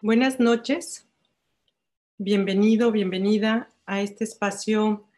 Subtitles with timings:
[0.00, 1.08] Buenas noches.
[2.18, 5.08] Bienvenido, bienvenida a este espacio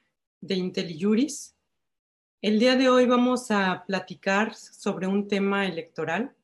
[0.41, 1.55] de IntelliJuris.
[2.41, 6.35] El día de hoy vamos a platicar sobre un tema electoral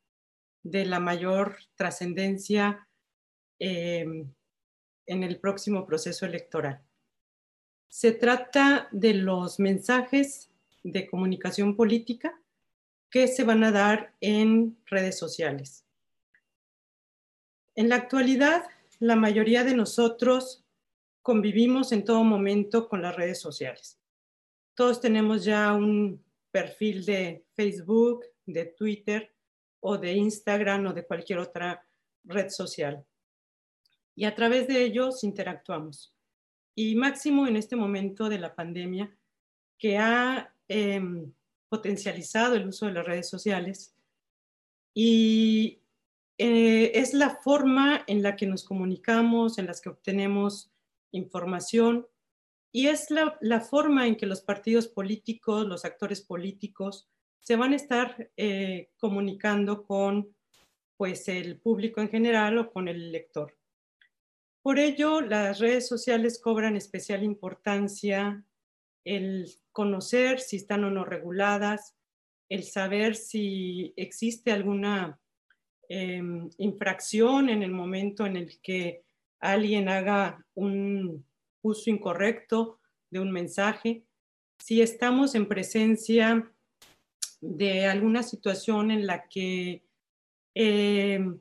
[0.63, 2.87] de la mayor trascendencia
[3.59, 4.31] em,
[5.07, 6.83] en el próximo proceso electoral.
[7.89, 10.51] Se trata de los mensajes
[10.83, 12.39] de comunicación política
[13.09, 15.86] que se van a dar en redes sociales.
[17.77, 18.65] En la actualidad,
[19.01, 20.65] la mayoría de nosotros
[21.21, 24.01] convivimos en todo momento con las redes sociales.
[24.75, 29.31] Todos tenemos ya un perfil de Facebook, de Twitter
[29.81, 31.87] o de Instagram o de cualquier otra
[32.25, 33.05] red social.
[34.15, 36.15] Y a través de ellos interactuamos.
[36.75, 39.15] Y máximo en este momento de la pandemia,
[39.79, 41.31] que ha em,
[41.69, 43.95] potencializado el uso de las redes sociales
[44.95, 45.83] y
[46.39, 50.71] eh, es la forma en la que nos comunicamos, en las que obtenemos
[51.13, 52.07] información
[52.77, 57.09] y es la, forma en que los partidos políticos, los actores políticos,
[57.41, 60.37] se van a estar eh, comunicando con
[60.99, 63.57] pues, el público en general o con el lector.
[64.61, 68.45] Por ello, las redes sociales cobran especial importancia
[69.07, 71.95] el conocer si están o no reguladas,
[72.51, 75.19] el saber si existe alguna
[75.89, 79.05] Em, infracción en el momento en el que
[79.39, 81.25] alguien haga un
[81.63, 84.05] uso incorrecto de un mensaje,
[84.59, 86.53] si estamos en presencia
[87.41, 89.85] de alguna situación en la que
[90.55, 91.39] em,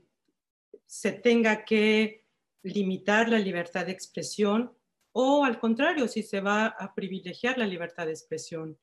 [0.85, 2.25] se tenga que
[2.61, 4.71] limitar la libertad de expresión
[5.11, 8.77] o al contrario, si se va a privilegiar la libertad de expresión.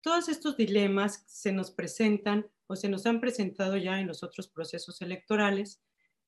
[0.00, 4.48] Todos estos dilemas se nos presentan o se nos han presentado ya en los otros
[4.48, 5.82] procesos electorales.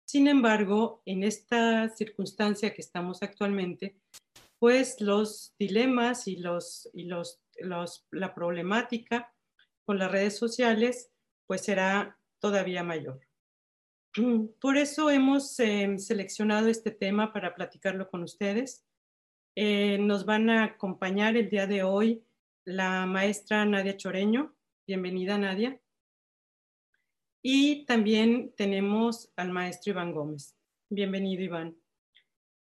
[0.05, 3.97] Sin embargo, en esta circunstancia que estamos actualmente,
[4.59, 7.41] pues los dilemas y, los, y los,
[8.11, 9.33] la problemática
[9.85, 11.11] con las redes sociales,
[11.47, 13.21] pues será todavía mayor.
[14.61, 18.85] Por eso hemos em, seleccionado este tema para platicarlo con ustedes.
[19.55, 22.25] Eh, nos van a acompañar el día de hoy
[22.69, 24.55] la maestra Nadia Choreño.
[24.87, 25.81] Bienvenida, Nadia.
[27.41, 30.55] Y también tenemos al maestro Iván Gómez.
[30.91, 31.79] Bienvenido, Iván.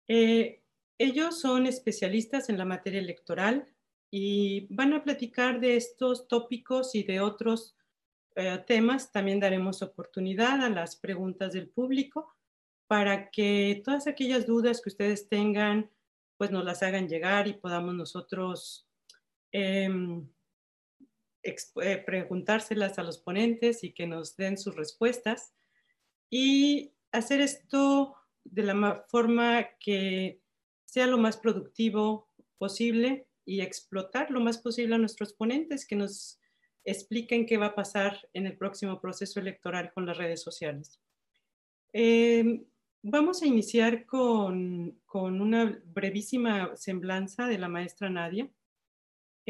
[0.08, 0.62] Eh,
[1.00, 3.66] ellos son especialistas en la materia electoral
[4.12, 7.76] y van a platicar de estos tópicos y de otros
[8.36, 9.12] eh, temas.
[9.12, 12.36] También daremos oportunidad a las preguntas del público
[12.86, 15.90] para que todas aquellas dudas que ustedes tengan,
[16.38, 18.86] pues nos las hagan llegar y podamos nosotros
[19.52, 20.00] eh,
[22.06, 25.54] preguntárselas a los ponentes y que nos den sus respuestas
[26.30, 30.42] y hacer esto de la forma que
[30.86, 32.28] sea lo más productivo
[32.58, 36.40] posible y explotar lo más posible a nuestros ponentes que nos
[36.84, 41.00] expliquen qué va a pasar en el próximo proceso electoral con las redes sociales.
[41.94, 42.66] Em,
[43.02, 48.50] vamos a iniciar con, con, una brevísima semblanza de la maestra Nadia.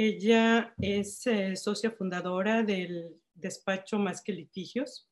[0.02, 5.10] Ella es eh, socia fundadora del despacho Más que Litigios,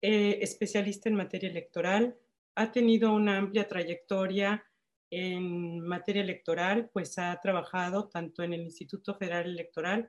[0.00, 2.16] eh, especialista en materia electoral.
[2.54, 4.64] Ha tenido una amplia trayectoria
[5.10, 10.08] en materia electoral, pues ha trabajado tanto en el Instituto Federal Electoral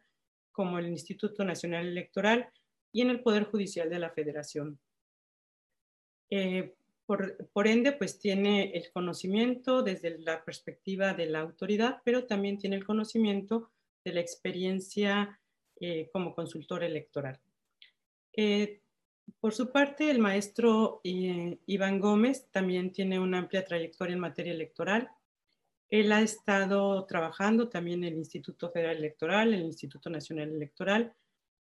[0.52, 2.48] como en el Instituto Nacional Electoral
[2.92, 4.80] y en el Poder Judicial de la Federación.
[6.30, 6.76] Eh,
[7.08, 12.60] por, por, ende, pues tiene el conocimiento desde la perspectiva de la autoridad, pero también
[12.60, 13.72] tiene el conocimiento
[14.08, 15.40] de la experiencia
[15.80, 17.40] eh, como consultor electoral.
[18.34, 18.82] Eh,
[19.40, 24.54] por su parte, el maestro eh, Iván Gómez también tiene una amplia trayectoria en materia
[24.54, 25.10] electoral.
[25.90, 31.14] Él ha estado trabajando también en el Instituto Federal Electoral, el Instituto Nacional Electoral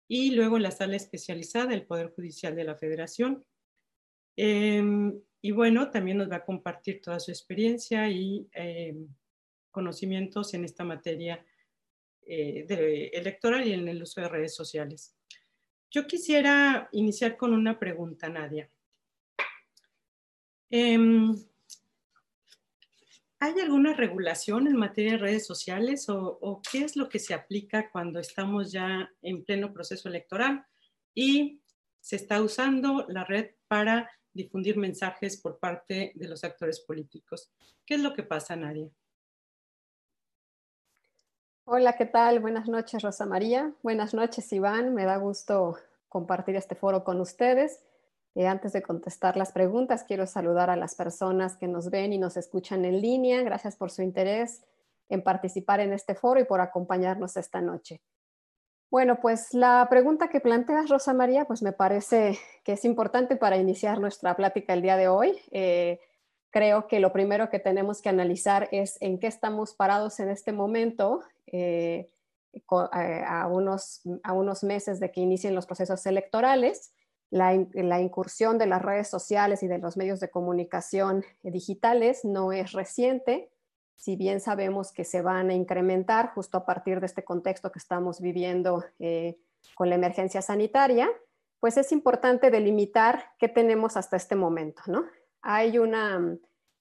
[0.06, 3.44] y luego en la sala especializada del Poder Judicial de la Federación.
[4.36, 9.08] Em, y bueno, también nos va a compartir toda su experiencia y em,
[9.70, 11.44] conocimientos en esta materia
[12.26, 15.14] eh, electoral y en el uso de redes sociales.
[15.90, 18.68] Yo quisiera iniciar con una pregunta, Nadia.
[20.70, 21.34] Em,
[23.38, 27.34] ¿Hay alguna regulación en materia de redes sociales o, o, qué es lo que se
[27.34, 30.64] aplica cuando estamos ya en pleno proceso electoral
[31.14, 31.60] y
[32.00, 37.50] se está usando la red para difundir mensajes por parte de los actores políticos?
[37.84, 38.88] ¿Qué es lo que pasa, Nadia?
[41.66, 42.40] Hola, ¿qué tal?
[42.40, 43.72] Buenas noches, Rosa María.
[43.82, 44.92] Buenas noches, Iván.
[44.92, 45.78] Me da gusto
[46.10, 47.82] compartir este foro con ustedes.
[48.34, 52.18] Eh, antes de contestar las preguntas, quiero saludar a las personas que nos ven y
[52.18, 53.42] nos escuchan en línea.
[53.42, 54.62] Gracias por su interés
[55.08, 58.02] en participar en este foro y por acompañarnos esta noche.
[58.90, 63.56] Bueno, pues la pregunta que planteas, Rosa María, pues me parece que es importante para
[63.56, 65.40] iniciar nuestra plática el día de hoy.
[65.50, 65.98] Eh,
[66.50, 70.52] creo que lo primero que tenemos que analizar es en qué estamos parados en este
[70.52, 71.22] momento,
[71.54, 72.10] eh,
[72.68, 76.92] a, unos, a unos meses de que inicien los procesos electorales
[77.34, 82.70] la, incursión de las redes sociales y de los medios de comunicación digitales no es
[82.72, 83.50] reciente,
[83.96, 87.80] si bien sabemos que se van a incrementar justo a partir de este contexto que
[87.80, 89.36] estamos viviendo eh,
[89.74, 91.08] con la emergencia sanitaria,
[91.58, 94.82] pues es importante delimitar qué tenemos hasta este momento.
[94.86, 95.04] ¿no?
[95.42, 96.36] Hay una,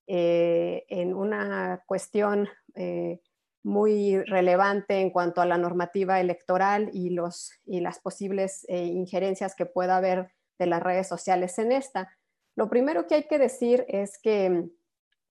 [0.06, 3.22] eh, en una cuestión eh,
[3.64, 9.66] muy relevante en cuanto a la normativa electoral y, los, y las posibles injerencias que
[9.66, 12.16] pueda haber de las redes sociales en esta.
[12.56, 14.70] Lo primero que hay que decir es que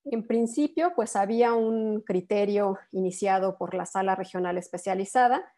[0.05, 5.53] en principio pues había un criterio iniciado por la sala regional especializada.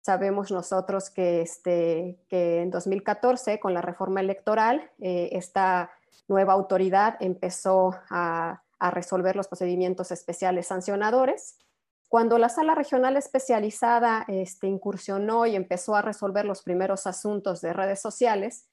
[0.00, 5.90] Sabemos nosotros que, este, que en 2014 con la reforma electoral eh, esta
[6.28, 11.58] nueva autoridad empezó a, resolver los procedimientos especiales sancionadores.
[12.08, 17.74] Cuando la sala regional especializada este, incursionó y empezó a resolver los primeros asuntos de
[17.74, 18.66] redes sociales,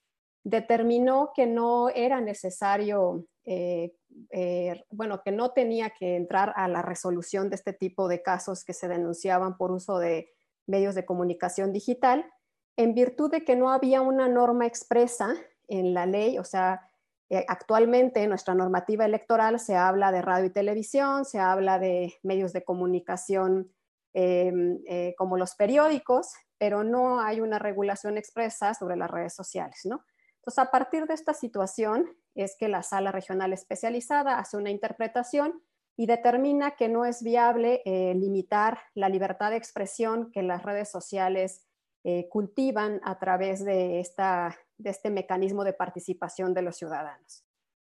[0.46, 3.94] determinó que no era necesario, eh,
[4.30, 8.64] eh, bueno, que no tenía que entrar a la resolución de este tipo de casos
[8.64, 10.32] que se denunciaban por uso de
[10.66, 12.32] medios de comunicación digital,
[12.78, 15.34] en virtud de que no había una norma expresa
[15.68, 16.90] en la ley, o sea,
[17.30, 22.14] eh, actualmente en nuestra normativa electoral se habla de radio y televisión, se habla de
[22.24, 23.72] medios de comunicación
[24.14, 24.80] em,
[25.18, 30.06] como los periódicos, pero no hay una regulación expresa sobre las redes sociales, ¿no?
[30.46, 35.64] Entonces, a partir de esta situación es que la sala regional especializada hace una interpretación
[35.98, 40.92] y determina que no es viable eh, limitar la libertad de expresión que las redes
[40.92, 41.66] sociales
[42.04, 47.46] eh, cultivan a través de, esta, de este mecanismo de participación de los ciudadanos.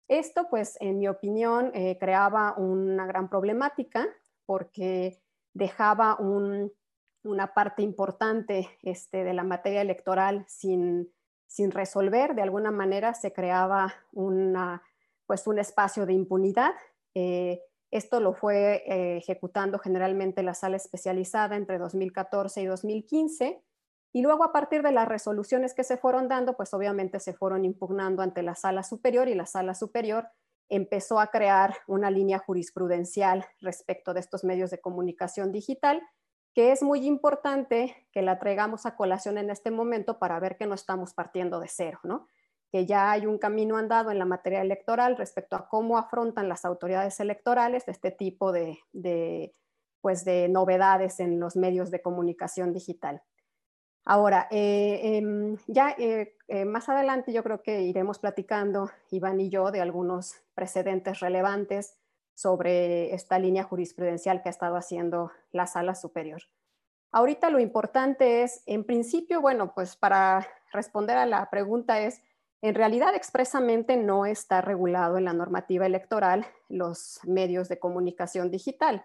[0.08, 4.06] Esto, pues, en mi opinión, eh, creaba una gran problemática
[4.44, 5.20] porque
[5.52, 11.10] dejaba una parte importante este, de la materia electoral sin
[11.46, 14.82] sin resolver, de alguna manera se creaba una,
[15.26, 16.72] pues un espacio de impunidad.
[17.14, 23.62] Eh, esto lo fue eh, ejecutando generalmente la sala especializada entre 2014 y 2015.
[24.16, 27.66] Y luego a partir de las resoluciones que se fueron dando, pues obviamente se fueron
[27.66, 30.26] impugnando ante la sala superior y la sala superior
[30.70, 36.02] empezó a crear una línea jurisprudencial respecto de estos medios de comunicación digital
[36.54, 40.64] que es muy importante que la traigamos a colación en este momento para ver que
[40.64, 42.26] no estamos partiendo de cero, ¿no?
[42.72, 46.64] que ya hay un camino andado en la materia electoral respecto a cómo afrontan las
[46.64, 48.78] autoridades electorales este tipo de,
[50.00, 53.22] pues de novedades en los medios de comunicación digital.
[54.08, 59.50] Ahora, eh, em, ya eh, eh, más adelante yo creo que iremos platicando, Iván y
[59.50, 61.98] yo, de algunos precedentes relevantes
[62.32, 66.42] sobre esta línea jurisprudencial que ha estado haciendo la sala superior.
[67.10, 72.22] Ahorita lo importante es, en principio, bueno, pues para responder a la pregunta es,
[72.62, 79.04] en realidad expresamente no está regulado en la normativa electoral los medios de comunicación digital.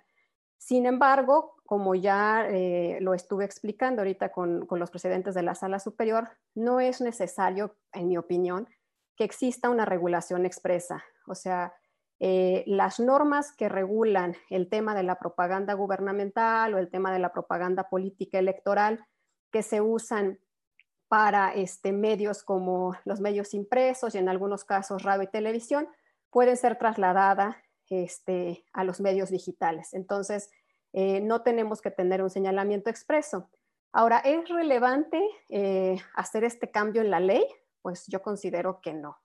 [0.62, 5.56] Sin embargo, como ya eh, lo estuve explicando ahorita con, con los precedentes de la
[5.56, 8.70] sala superior, no es necesario, en mi opinión,
[9.16, 11.04] que exista una regulación expresa.
[11.26, 11.74] O sea,
[12.20, 17.18] eh, las normas que regulan el tema de la propaganda gubernamental o el tema de
[17.18, 19.04] la propaganda política electoral
[19.52, 20.40] que se usan
[21.08, 25.88] para este, medios como los medios impresos y en algunos casos radio y televisión
[26.30, 27.56] pueden ser trasladadas
[27.92, 29.94] este, a los medios digitales.
[29.94, 30.50] Entonces,
[30.94, 33.50] eh, no tenemos que tener un señalamiento expreso.
[33.94, 37.46] Ahora, ¿es relevante eh, hacer este cambio en la ley?
[37.82, 39.18] Pues yo considero que no.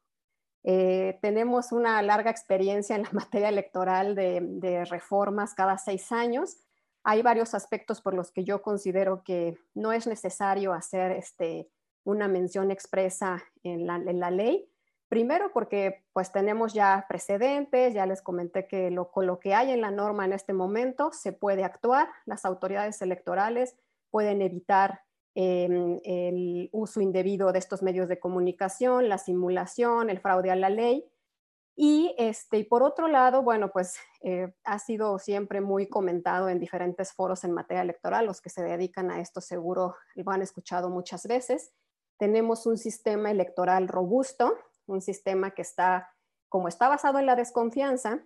[0.69, 6.57] Eh, tenemos una larga experiencia en la materia electoral de, reformas cada seis años.
[7.05, 11.71] Hay varios aspectos por los que yo considero que no es necesario hacer este,
[12.03, 14.69] una mención expresa en la, ley.
[15.09, 19.71] Primero porque pues tenemos ya precedentes, ya les comenté que lo, con lo que hay
[19.71, 23.77] en la norma en este momento se puede actuar, las autoridades electorales
[24.11, 25.01] pueden evitar
[25.39, 30.71] Em, el uso indebido de estos medios de comunicación, la simulación, el fraude a la
[30.71, 31.05] ley.
[31.77, 36.59] Y, este, y por otro lado, bueno, pues eh, ha sido siempre muy comentado en
[36.59, 40.89] diferentes foros en materia electoral, los que se dedican a esto seguro lo han escuchado
[40.89, 41.71] muchas veces.
[42.19, 44.57] Tenemos un sistema electoral robusto,
[44.87, 46.11] un sistema que está,
[46.49, 48.25] como está basado en la desconfianza,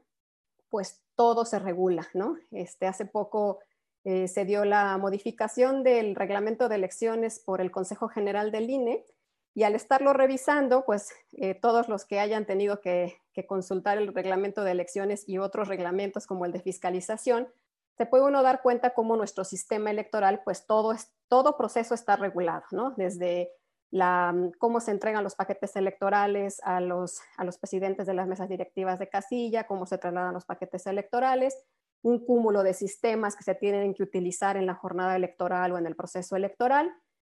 [0.68, 2.38] pues todo se regula, ¿no?
[2.50, 3.58] Este, hace poco
[4.04, 9.04] eh, se dio la modificación del reglamento de elecciones por el Consejo General del INE
[9.52, 14.64] y al estarlo revisando, pues eh, todos los que hayan tenido que, consultar el reglamento
[14.64, 17.48] de elecciones y otros reglamentos como el de fiscalización,
[17.96, 22.16] se puede uno dar cuenta cómo nuestro sistema electoral, pues todo, es, todo proceso está
[22.16, 22.90] regulado, ¿no?
[22.98, 23.50] Desde
[23.90, 28.48] la, cómo se entregan los paquetes electorales a los, a los presidentes de las mesas
[28.48, 31.56] directivas de casilla, cómo se trasladan los paquetes electorales,
[32.02, 35.86] un cúmulo de sistemas que se tienen que utilizar en la jornada electoral o en
[35.86, 36.92] el proceso electoral.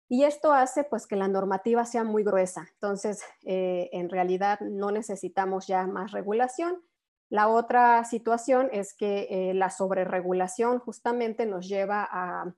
[0.08, 2.68] Y esto hace pues que la normativa sea muy gruesa.
[2.74, 6.82] Entonces, eh, en realidad no necesitamos ya más regulación.
[7.30, 12.54] La otra situación es que eh, la sobreregulación justamente nos lleva a,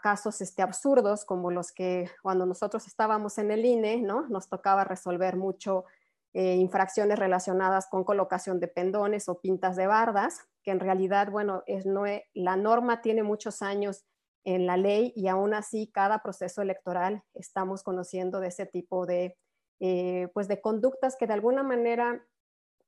[0.00, 4.26] casos este, absurdos como los que cuando nosotros estábamos en el INE, ¿no?
[4.28, 5.84] Nos tocaba resolver mucho
[6.32, 11.62] eh, infracciones relacionadas con colocación de pendones o pintas de bardas, que en realidad, bueno,
[11.66, 14.04] es, no, la norma tiene muchos años
[14.44, 19.36] en la ley y aún así cada proceso electoral estamos conociendo de ese tipo de,
[19.80, 22.26] eh, pues de conductas que de alguna manera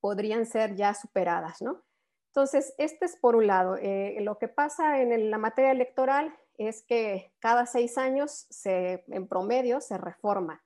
[0.01, 1.83] podrían ser ya superadas, ¿no?
[2.29, 3.77] Entonces, este es por un lado.
[3.77, 9.27] Eh, lo que pasa en la materia electoral es que cada seis años, se, en
[9.29, 10.63] promedio, se reforma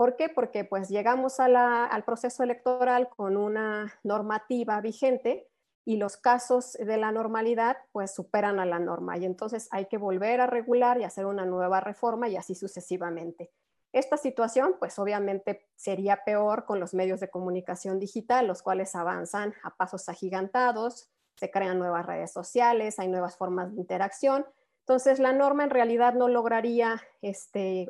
[0.00, 0.30] ¿Por qué?
[0.30, 5.46] Porque pues llegamos al proceso electoral con una normativa vigente
[5.84, 9.98] y los casos de la normalidad pues superan a la norma y entonces hay que
[9.98, 13.50] volver a regular y hacer una nueva reforma y así sucesivamente.
[13.92, 19.52] Esta situación pues obviamente sería peor con los medios de comunicación digital, los cuales avanzan
[19.62, 24.46] a pasos agigantados, se crean nuevas redes sociales, hay nuevas formas de interacción.
[24.90, 27.86] Entonces la norma en realidad no lograría, este,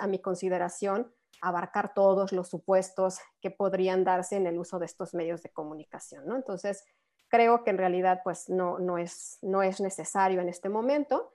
[0.00, 1.12] a mi consideración,
[1.42, 6.26] abarcar todos los supuestos que podrían darse en el uso de estos medios de comunicación,
[6.26, 6.36] ¿no?
[6.36, 6.86] Entonces,
[7.28, 11.34] creo que en realidad pues no, no, es, no es necesario en este momento.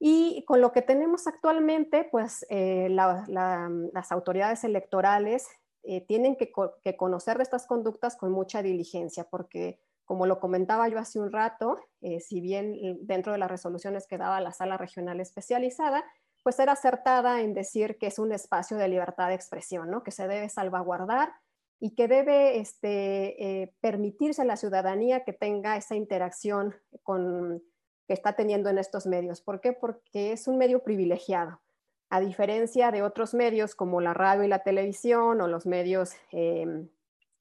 [0.00, 5.46] Y con lo que tenemos actualmente, pues eh, las autoridades electorales
[5.84, 6.50] eh, tienen que,
[6.96, 9.78] conocer de estas conductas con mucha diligencia, porque
[10.10, 14.18] como lo comentaba yo hace un rato, eh, si bien dentro de las resoluciones que
[14.18, 16.02] daba la sala regional especializada,
[16.42, 20.02] pues ser acertada en decir que es un espacio de libertad de expresión, ¿no?
[20.02, 21.32] que se debe salvaguardar
[21.78, 26.74] y que debe este, eh, permitirse a la ciudadanía que tenga esa interacción
[27.04, 27.62] con,
[28.08, 29.40] que está teniendo en estos medios.
[29.40, 29.72] ¿Por qué?
[29.72, 31.60] Porque es un medio privilegiado.
[32.08, 36.88] A diferencia de otros medios como la radio y la televisión o los medios em,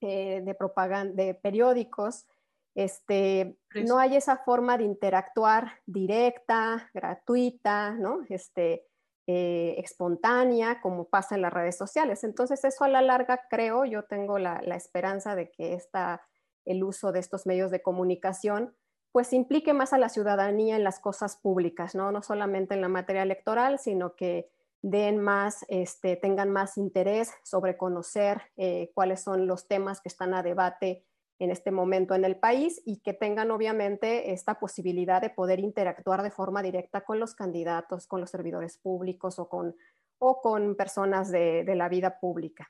[0.01, 2.27] eh, de propaganda, de periódicos,
[2.75, 8.21] este, no hay esa forma de interactuar directa, gratuita, ¿no?
[8.29, 8.85] Este,
[9.31, 12.23] eh, espontánea como pasa en las redes sociales.
[12.23, 16.27] Entonces eso a la larga creo, yo tengo la, esperanza de que esta,
[16.65, 18.75] el uso de estos medios de comunicación
[19.11, 22.87] pues implique más a la ciudadanía en las cosas públicas, no, no solamente en la
[22.87, 24.49] materia electoral, sino que
[24.81, 30.33] den más, este, tengan más interés sobre conocer eh, cuáles son los temas que están
[30.33, 31.05] a debate
[31.39, 36.21] en este momento en el país y que tengan obviamente esta posibilidad de poder interactuar
[36.21, 39.75] de forma directa con los candidatos, con los servidores públicos o con,
[40.19, 42.69] o con personas de, la vida pública.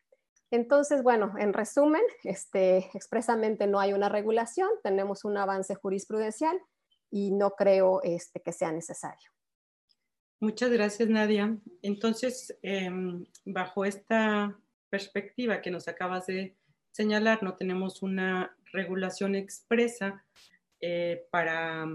[0.52, 6.60] Entonces, bueno, en resumen, este, expresamente no hay una regulación, tenemos un avance jurisprudencial
[7.10, 9.30] y no creo este, que sea necesario.
[10.40, 11.58] Muchas gracias, Nadia.
[11.82, 14.58] Entonces, em, bajo esta
[14.90, 16.56] perspectiva que nos acabas de
[16.92, 20.26] señalar, no tenemos una regulación expresa
[20.82, 21.86] eh, para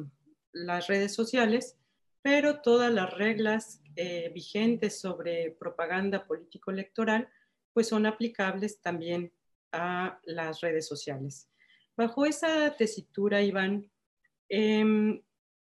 [0.52, 1.78] las redes sociales,
[2.22, 7.28] pero todas las reglas eh, vigentes sobre propaganda político-electoral
[7.72, 9.32] pues son aplicables también
[9.72, 11.50] a las redes sociales.
[11.96, 13.90] Bajo esa tesitura, Iván,
[14.48, 15.22] em,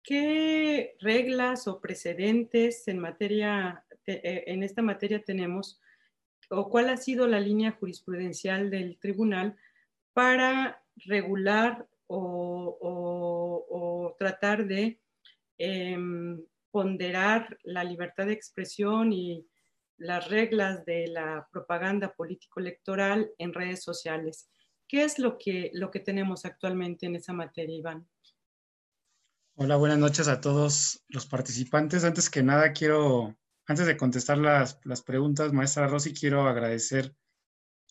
[0.04, 5.80] ¿qué reglas o precedentes en, materia, eh, en esta materia tenemos
[6.50, 9.56] o cuál ha sido la línea jurisprudencial del tribunal
[10.14, 15.00] para regular o, tratar de
[15.58, 16.40] em,
[16.72, 19.46] ponderar la libertad de expresión y
[19.98, 24.50] las reglas de la propaganda político-electoral en redes sociales.
[24.88, 28.08] ¿Qué es lo que, lo que tenemos actualmente en esa materia, Iván?
[29.56, 32.04] Hola, buenas noches a todos los participantes.
[32.04, 37.16] Antes que nada, quiero, antes de contestar las, las preguntas, maestra Rosy, quiero agradecer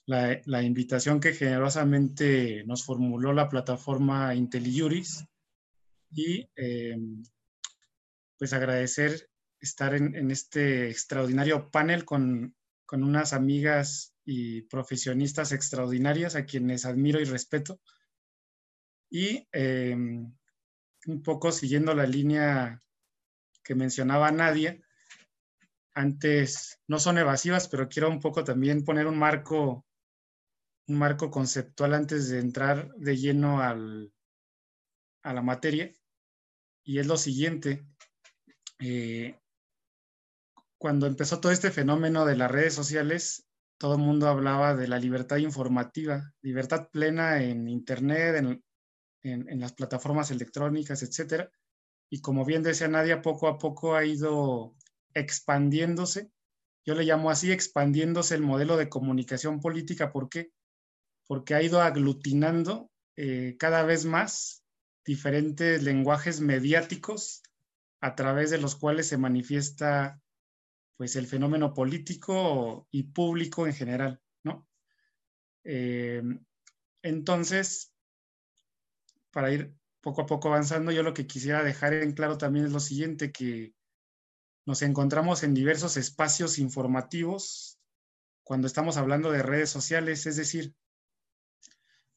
[0.06, 5.24] la, invitación que generosamente nos formuló la plataforma IntelliJuris
[6.10, 6.96] y eh,
[8.38, 9.30] pues agradecer
[9.60, 12.54] estar en, este extraordinario panel con,
[12.90, 17.80] unas amigas y profesionistas extraordinarias a quienes admiro y respeto.
[19.08, 20.30] Y em,
[21.06, 22.82] un poco siguiendo la línea
[23.64, 24.78] que mencionaba Nadia,
[25.94, 29.86] antes no son evasivas, pero quiero un poco también poner un marco,
[30.88, 34.12] un marco conceptual antes de entrar de lleno al,
[35.22, 35.94] a la materia.
[36.84, 37.86] Y es lo siguiente.
[38.80, 39.38] Eh,
[40.78, 43.46] cuando empezó todo este fenómeno de las redes sociales,
[43.78, 48.62] todo el mundo hablaba de la libertad informativa, libertad plena en Internet,
[49.22, 51.48] en, las plataformas electrónicas, etc.
[52.10, 54.74] Y como bien decía Nadia, poco a poco ha ido
[55.14, 56.30] expandiéndose.
[56.84, 60.12] Yo le llamo así, expandiéndose el modelo de comunicación política.
[60.12, 60.52] ¿Por qué?
[61.26, 64.64] Porque ha ido aglutinando eh, cada vez más
[65.04, 67.42] diferentes lenguajes mediáticos
[68.00, 70.20] a través de los cuales se manifiesta
[70.96, 74.66] pues el fenómeno político y público en general, ¿no?
[75.64, 76.22] Eh,
[77.02, 77.92] entonces,
[79.30, 82.72] para ir poco a poco avanzando, yo lo que quisiera dejar en claro también es
[82.72, 83.74] lo siguiente, que
[84.66, 87.78] nos encontramos en diversos espacios informativos
[88.44, 90.74] cuando estamos hablando de redes sociales, es decir,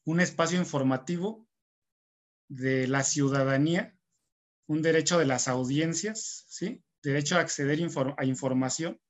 [0.06, 1.46] un espacio informativo
[2.48, 3.98] de la ciudadanía,
[4.68, 6.82] un derecho de las audiencias, ¿sí?
[7.02, 7.80] derecho a acceder
[8.16, 9.00] a información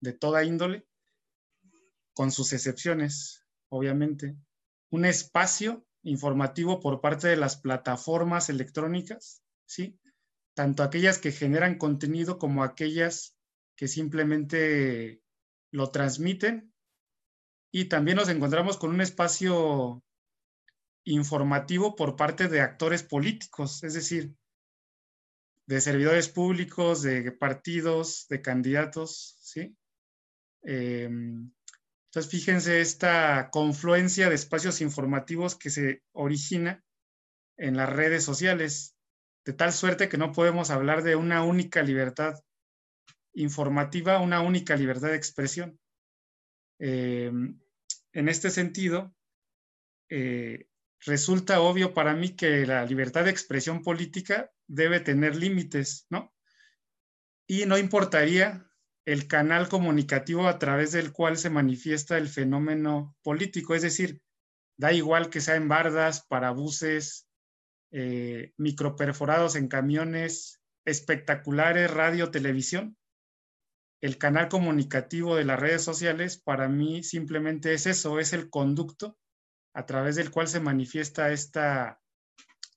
[0.00, 0.86] de toda índole,
[2.14, 4.36] con sus excepciones, obviamente.
[4.90, 9.98] Un espacio informativo por parte de las plataformas electrónicas, ¿sí?
[10.54, 13.36] Tanto aquellas que generan contenido como aquellas
[13.76, 15.20] que simplemente
[15.72, 16.72] lo transmiten.
[17.72, 20.03] Y también nos encontramos con un espacio
[21.04, 24.34] informativo por parte de actores políticos, es decir,
[25.66, 29.76] de servidores públicos, de partidos, de candidatos, ¿sí?
[30.62, 31.50] Em,
[32.06, 36.84] entonces, fíjense esta confluencia de espacios informativos que se origina
[37.56, 38.96] en las redes sociales,
[39.44, 42.34] de tal suerte que no podemos hablar de una única libertad
[43.34, 45.78] informativa, una única libertad de expresión.
[46.78, 47.58] Em,
[48.12, 49.14] en este sentido,
[50.08, 50.68] eh,
[51.06, 56.32] resulta obvio para mí que la libertad de expresión política debe tener límites, ¿no?
[57.46, 58.66] Y no importaría
[59.04, 64.22] el canal comunicativo a través del cual se manifiesta el fenómeno político, es decir,
[64.78, 67.28] da igual que sea en bardas, parabuses,
[67.90, 72.96] eh, microperforados en camiones, espectaculares, radio, televisión.
[74.00, 79.18] El canal comunicativo de las redes sociales para mí simplemente es eso, es el conducto
[79.74, 82.00] a través del cual se manifiesta esta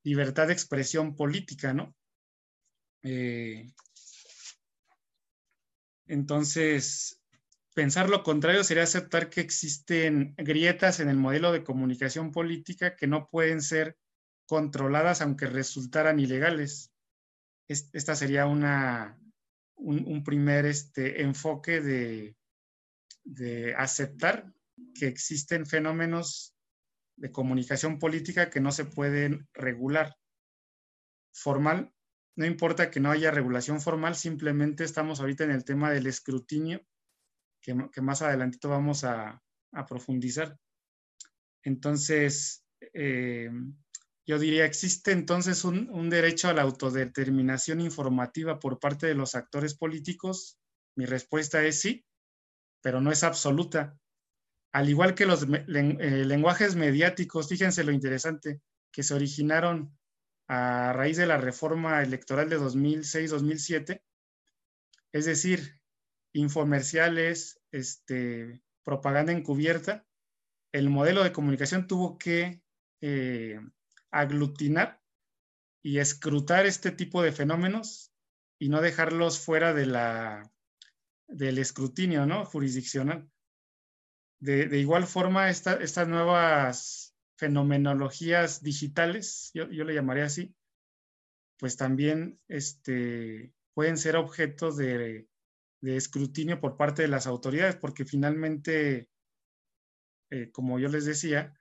[0.03, 1.95] libertad de expresión política, ¿no?
[3.03, 3.71] Eh,
[6.07, 7.21] entonces,
[7.75, 13.07] pensar lo contrario sería aceptar que existen grietas en el modelo de comunicación política que
[13.07, 13.97] no pueden ser
[14.47, 16.91] controladas aunque resultaran ilegales.
[17.67, 19.19] Esta sería una,
[19.75, 22.37] un, primer este, enfoque de,
[23.23, 24.51] de aceptar
[24.95, 26.56] que existen fenómenos
[27.17, 30.15] de comunicación política que no se pueden regular.
[31.33, 31.93] Formal,
[32.35, 36.81] no importa que no haya regulación formal, simplemente estamos ahorita en el tema del escrutinio,
[37.61, 39.41] que, más adelantito vamos a,
[39.87, 40.57] profundizar.
[41.63, 43.49] Entonces, eh,
[44.25, 49.35] yo diría, ¿existe entonces un, un, derecho a la autodeterminación informativa por parte de los
[49.35, 50.57] actores políticos?
[50.95, 52.05] Mi respuesta es sí,
[52.81, 53.97] pero no es absoluta
[54.77, 58.61] al igual que los eh, lenguajes mediáticos, fíjense lo interesante,
[58.91, 59.97] que se originaron
[60.47, 64.03] a raíz de la reforma electoral de 2006-2007,
[65.13, 65.81] es decir,
[66.31, 70.05] infomerciales, este, propaganda encubierta,
[70.71, 72.61] el modelo de comunicación tuvo que
[73.01, 73.59] eh,
[74.11, 75.01] aglutinar
[75.81, 78.13] y escrutar este tipo de fenómenos
[78.59, 79.97] y no dejarlos fuera del
[81.57, 82.45] escrutinio ¿no?
[82.45, 83.27] jurisdiccional.
[84.39, 90.55] De, igual forma, estas nuevas fenomenologías digitales, yo, le llamaré así,
[91.57, 95.27] pues también este, pueden ser objetos de,
[95.81, 99.09] escrutinio por parte de las autoridades, porque finalmente,
[100.29, 101.59] eh, como yo les decía,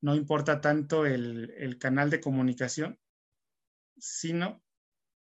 [0.00, 2.98] no importa tanto el, el canal de comunicación,
[3.98, 4.62] sino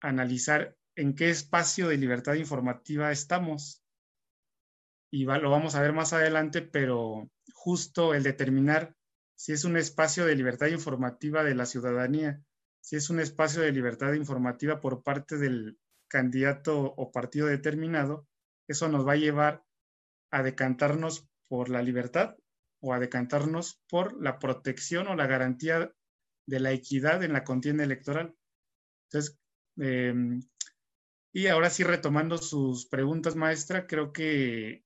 [0.02, 3.83] analizar en qué espacio de libertad informativa estamos
[5.13, 8.95] y lo vamos a ver más adelante, pero justo el determinar
[9.36, 12.41] si es un espacio de libertad informativa de la ciudadanía,
[12.82, 18.28] si es un espacio de libertad informativa por parte del candidato o partido determinado,
[18.67, 19.63] eso nos va a llevar
[20.32, 22.36] a decantarnos por la libertad
[22.82, 25.93] o a decantarnos por la protección o la garantía
[26.47, 28.36] de la equidad en la contienda electoral.
[29.12, 29.38] Entonces,
[29.78, 30.41] em,
[31.32, 34.84] y ahora sí, retomando sus preguntas, maestra, creo que,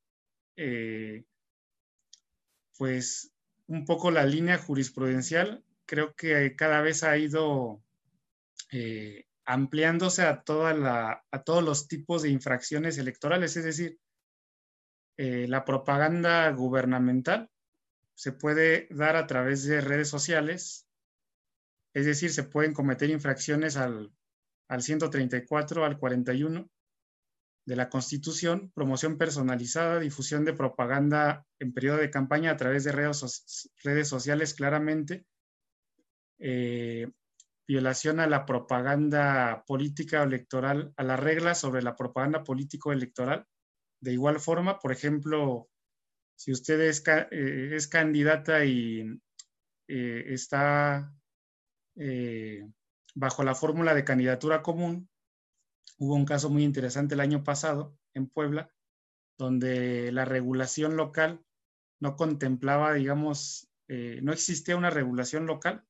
[0.58, 1.24] eh,
[2.78, 3.32] pues,
[3.68, 7.82] un poco la línea jurisprudencial, creo que cada vez ha ido
[8.72, 10.44] eh, ampliándose a,
[11.32, 14.00] a todos los tipos de infracciones electorales, es decir,
[15.18, 17.50] eh, la propaganda gubernamental
[18.14, 20.88] se puede dar a través de redes sociales,
[21.94, 24.12] es decir, se pueden cometer infracciones al,
[24.68, 26.70] al 134, al 41
[27.68, 32.94] de la Constitución, promoción personalizada, difusión de propaganda en periodo de campaña a través de
[32.94, 35.26] redes, redes sociales claramente,
[36.40, 37.12] eh,
[37.68, 43.46] violación a la propaganda política electoral, a las reglas sobre la propaganda político-electoral.
[44.00, 45.68] De igual forma, por ejemplo,
[46.38, 49.20] si usted es, eh, candidata y
[49.90, 51.14] eh, está
[53.14, 55.10] bajo la fórmula de candidatura común,
[55.98, 58.72] hubo un caso muy interesante el año pasado en Puebla,
[59.38, 61.44] donde la regulación local
[62.00, 65.86] no contemplaba, digamos, no existía una regulación local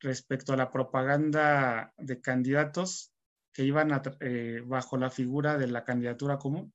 [0.00, 3.12] respecto a la propaganda de candidatos
[3.52, 6.72] que iban eh, bajo la figura de la candidatura común.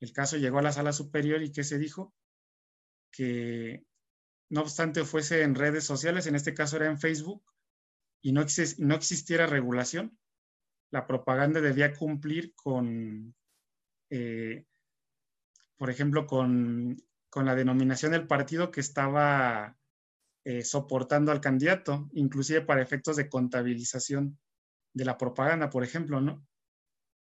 [0.00, 2.14] El caso llegó a la sala superior y ¿qué se dijo?
[3.10, 3.84] Que
[4.50, 7.42] no obstante fuese en redes sociales, en este caso era en Facebook,
[8.22, 8.44] y no,
[8.78, 10.18] no existiera regulación,
[10.90, 13.34] la propaganda debía cumplir con,
[14.10, 14.64] eh,
[15.76, 16.96] por ejemplo, con,
[17.28, 19.76] con la denominación del partido que estaba
[20.44, 24.38] eh, soportando al candidato, inclusive para efectos de contabilización
[24.94, 26.46] de la propaganda, por ejemplo, ¿no?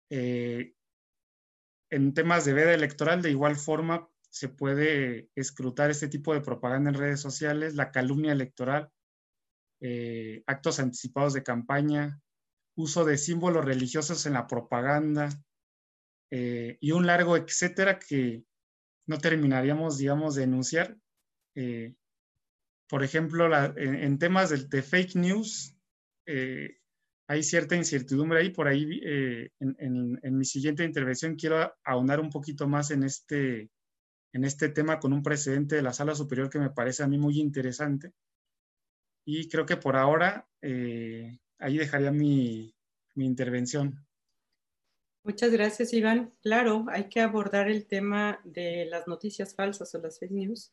[0.09, 0.73] Eh,
[1.89, 6.89] en temas de veda electoral, de igual forma, se puede escrutar este tipo de propaganda
[6.89, 8.91] en redes sociales, la calumnia electoral,
[10.47, 12.19] actos anticipados de campaña,
[12.77, 15.29] uso de símbolos religiosos en la propaganda
[16.29, 18.43] y un largo etcétera que
[19.05, 20.97] no terminaríamos, digamos, de enunciar,
[22.89, 25.75] por ejemplo, en, temas de, fake news,
[26.25, 26.77] eh,
[27.27, 28.49] hay cierta incertidumbre ahí.
[28.51, 33.69] Por ahí, eh, en, mi siguiente intervención, quiero ahondar un poquito más en este,
[34.33, 37.17] en este tema con un precedente de la Sala Superior que me parece a mí
[37.17, 38.13] muy interesante.
[39.25, 42.73] Y creo que por ahora eh, ahí dejaría mi,
[43.15, 44.05] mi intervención.
[45.23, 46.31] Muchas gracias, Iván.
[46.41, 50.71] Claro, hay que abordar el tema de las noticias falsas o las fake news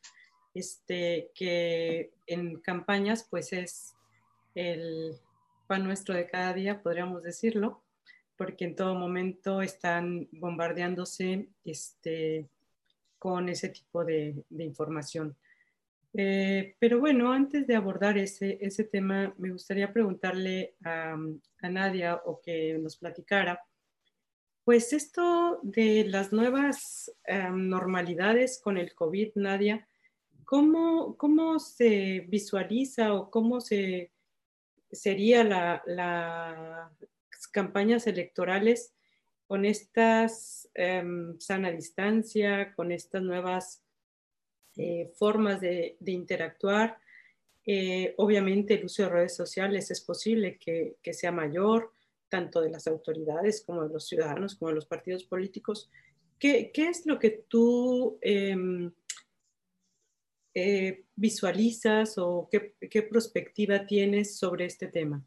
[0.55, 3.93] este, que en campañas pues es
[4.55, 5.19] el
[5.67, 7.83] pan nuestro de cada día, podríamos decirlo,
[8.37, 12.47] porque en todo momento están bombardeándose este,
[13.19, 15.35] con ese tipo de, información.
[16.17, 21.17] Eh, pero bueno, antes de abordar ese, ese tema, me gustaría preguntarle a,
[21.69, 23.59] Nadia o que nos platicara,
[24.63, 29.87] pues esto de las nuevas eh, normalidades con el COVID, Nadia,
[30.45, 34.11] ¿Cómo, cómo se visualiza o cómo se,
[34.91, 36.91] sería las la
[37.51, 38.93] campañas electorales
[39.47, 43.84] con estas em, sana distancia, con estas nuevas
[44.77, 46.99] eh, formas de, interactuar?
[47.65, 51.93] Eh, obviamente el uso de redes sociales es posible que, sea mayor,
[52.29, 55.89] tanto de las autoridades como de los ciudadanos, como de los partidos políticos.
[56.39, 58.17] ¿Qué, es lo que tú...
[58.21, 58.91] Em,
[60.57, 65.25] eh, visualizas o qué, qué, perspectiva tienes sobre este tema?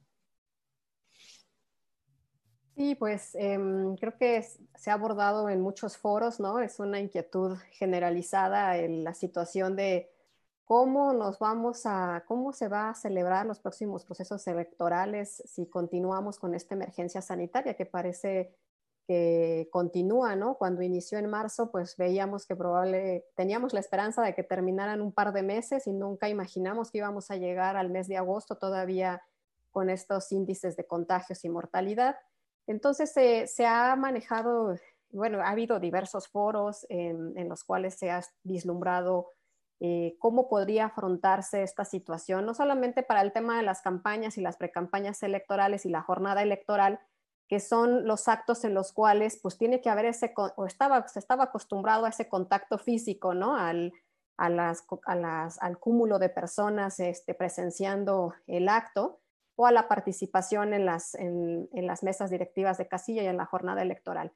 [2.78, 4.40] Sí, pues em, creo que
[4.76, 6.60] se ha abordado en muchos foros, ¿no?
[6.60, 10.12] Es una inquietud generalizada en la situación de
[10.64, 16.38] cómo nos vamos a, cómo se va a celebrar los próximos procesos electorales si continuamos
[16.38, 18.54] con esta emergencia sanitaria que parece
[19.08, 20.54] que continúa, ¿no?
[20.56, 25.10] Cuando inició en marzo, pues veíamos que probable, teníamos la esperanza de que terminaran un
[25.10, 29.20] par de meses y nunca imaginamos que íbamos a llegar al mes de agosto todavía
[29.72, 32.14] con estos índices de contagios y mortalidad.
[32.68, 34.76] Entonces se ha manejado,
[35.10, 39.30] bueno, ha habido diversos foros en, los cuales se ha vislumbrado
[39.80, 44.42] eh, cómo podría afrontarse esta situación, no solamente para el tema de las campañas y
[44.42, 47.00] las precampañas electorales y la jornada electoral,
[47.48, 51.20] que son los actos en los cuales pues tiene que haber ese, o estaba, se
[51.20, 53.56] estaba acostumbrado a ese contacto físico, ¿no?
[53.56, 53.94] Al,
[54.36, 59.20] al cúmulo de personas este, presenciando el acto
[59.60, 63.44] o a la participación en las, en, las mesas directivas de casilla y en la
[63.44, 64.32] jornada electoral.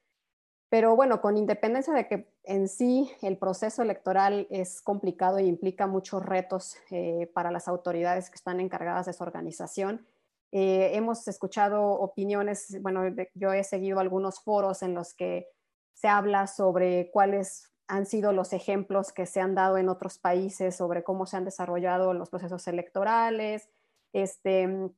[0.69, 5.87] Pero bueno, con independencia de que en sí el proceso electoral es complicado e implica
[5.87, 10.05] muchos retos eh, para las autoridades que están encargadas de su organización,
[10.51, 13.03] eh, hemos escuchado opiniones, bueno,
[13.35, 15.47] yo he seguido algunos foros en los que
[15.95, 20.75] se habla sobre cuáles han sido los ejemplos que se han dado en otros países
[20.75, 23.69] sobre cómo se han desarrollado los procesos electorales,
[24.13, 24.91] este,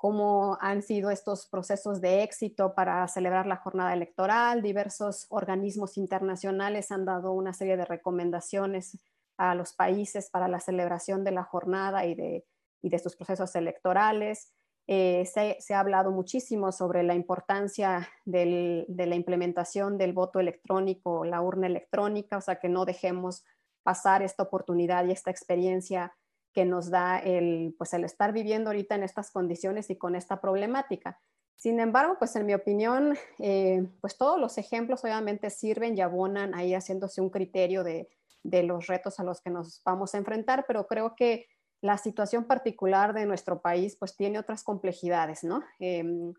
[0.00, 4.62] cómo han sido estos procesos de éxito para celebrar la jornada electoral.
[4.62, 8.98] Diversos organismos internacionales han dado una serie de recomendaciones
[9.36, 12.46] a los países para la celebración de la jornada y de,
[12.80, 14.54] y de sus procesos electorales.
[14.86, 21.42] Eh, se, ha hablado muchísimo sobre la importancia de la implementación del voto electrónico, la
[21.42, 23.44] urna electrónica, o sea, que no dejemos
[23.82, 26.14] pasar esta oportunidad y esta experiencia
[26.52, 30.40] que nos da el, pues el estar viviendo ahorita en estas condiciones y con esta
[30.40, 31.20] problemática.
[31.56, 36.54] Sin embargo, pues en mi opinión, eh, pues todos los ejemplos obviamente sirven y abonan
[36.54, 38.08] ahí haciéndose un criterio de,
[38.42, 41.46] de, los retos a los que nos vamos a enfrentar, pero creo que
[41.82, 45.62] la situación particular de nuestro país pues tiene otras complejidades, ¿no?
[45.78, 46.32] Em,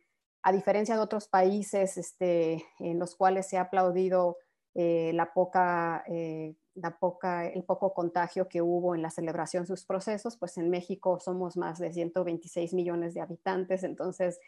[0.43, 4.37] a diferencia de otros países este, en los cuales se ha aplaudido
[4.73, 9.67] eh, la poca eh, la poca, el poco contagio que hubo en la celebración de
[9.67, 14.39] sus procesos, pues en México somos más de 126 millones de habitantes, entonces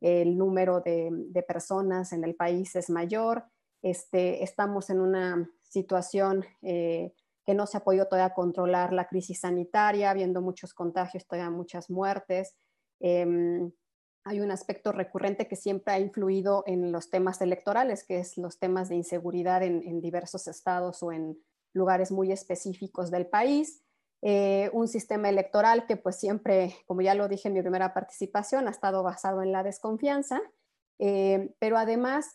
[0.00, 3.44] el número de, personas en el país es mayor.
[3.82, 7.14] Este, estamos en una situación eh,
[7.44, 11.88] que no se ha podido todavía controlar la crisis sanitaria, habiendo muchos contagios, todavía muchas
[11.88, 12.54] muertes.
[13.00, 13.72] Em,
[14.24, 18.58] hay un aspecto recurrente que siempre ha influido en los temas electorales, que es los
[18.58, 21.36] temas de inseguridad en diversos estados o en,
[21.72, 23.82] lugares muy específicos del país.
[24.22, 28.68] Eh, un sistema electoral que pues siempre, como ya lo dije en mi primera participación,
[28.68, 30.40] ha estado basado en la desconfianza,
[31.00, 32.32] eh, pero además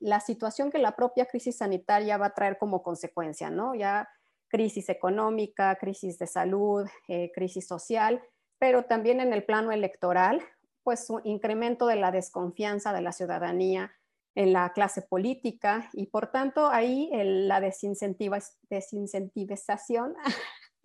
[0.00, 3.76] la situación que la propia crisis sanitaria va a traer como consecuencia, ¿no?
[3.76, 4.08] Ya
[4.48, 8.22] crisis económica, crisis de salud, eh, crisis social,
[8.58, 10.42] pero también en el plano electoral,
[10.82, 13.92] pues un incremento de la desconfianza de la ciudadanía
[14.36, 20.14] en la clase política y por tanto ahí la desincentivización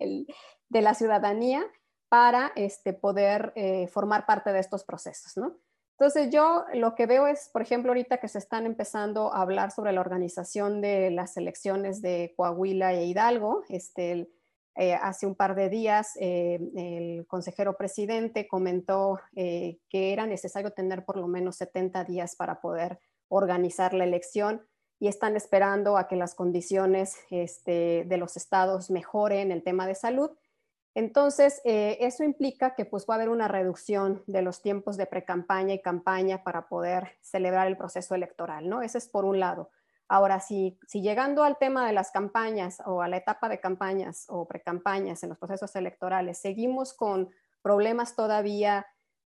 [0.00, 1.64] de la ciudadanía
[2.08, 5.58] para este, poder eh, formar parte de estos procesos, ¿no?
[5.98, 9.70] Entonces yo lo que veo es, por ejemplo, ahorita que se están empezando a hablar
[9.70, 14.30] sobre la organización de las elecciones de Coahuila e Hidalgo, este,
[14.74, 21.04] eh, hace un par de días eh, el consejero presidente comentó que era necesario tener
[21.04, 22.98] por lo menos 70 días para poder
[23.32, 24.66] organizar la elección
[25.00, 29.94] y están esperando a que las condiciones este, de los estados mejoren el tema de
[29.94, 30.30] salud.
[30.94, 35.06] Entonces, eh, eso implica que pues va a haber una reducción de los tiempos de
[35.06, 38.82] pre-campaña y campaña para poder celebrar el proceso electoral, ¿no?
[38.82, 39.70] Ese es por un lado.
[40.08, 44.26] Ahora, si, si llegando al tema de las campañas o a la etapa de campañas
[44.28, 47.30] o pre-campañas en los procesos electorales, seguimos con
[47.62, 48.86] problemas todavía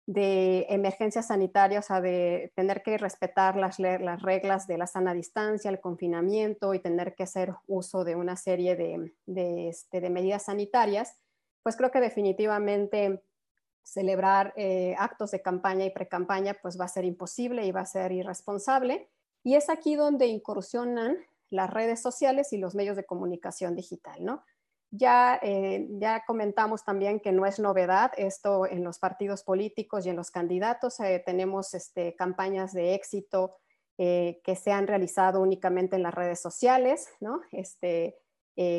[0.07, 5.13] de emergencia sanitaria, o sea, de tener que respetar las, las, reglas de la sana
[5.13, 10.09] distancia, el confinamiento y tener que hacer uso de una serie de, de, este, de
[10.11, 11.17] medidas sanitarias,
[11.63, 13.23] pues creo que definitivamente
[13.81, 17.85] celebrar eh, actos de campaña y pre-campaña pues va a ser imposible y va a
[17.85, 19.09] ser irresponsable.
[19.43, 21.17] Y es aquí donde incursionan
[21.49, 24.43] las redes sociales y los medios de comunicación digital, ¿no?
[24.91, 30.09] Ya, eh, ya comentamos también que no es novedad esto en los partidos políticos y
[30.09, 30.99] en los candidatos.
[30.99, 33.57] Eh, tenemos este, campañas de éxito
[33.97, 37.41] eh, que se han realizado únicamente en las redes sociales, ¿no?
[37.51, 38.17] este,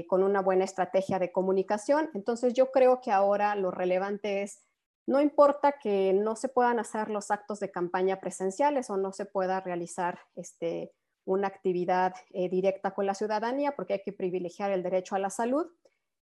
[0.08, 2.08] con una buena estrategia de comunicación.
[2.14, 4.62] Entonces yo creo que ahora lo relevante es,
[5.06, 9.26] no importa que no se puedan hacer los actos de campaña presenciales o no se
[9.26, 10.94] pueda realizar este,
[11.26, 15.66] una actividad directa con la ciudadanía, porque hay que privilegiar el derecho a la salud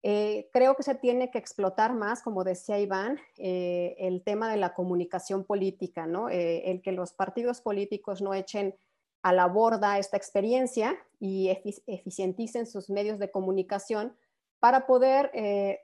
[0.01, 4.57] eh, creo que se tiene que explotar más, como decía Iván, eh, el tema de
[4.57, 6.29] la comunicación política, ¿no?
[6.29, 8.75] Eh, el que los partidos políticos no echen
[9.21, 11.49] a la borda esta experiencia y
[11.87, 14.15] eficienticen sus medios de comunicación
[14.61, 15.31] para poder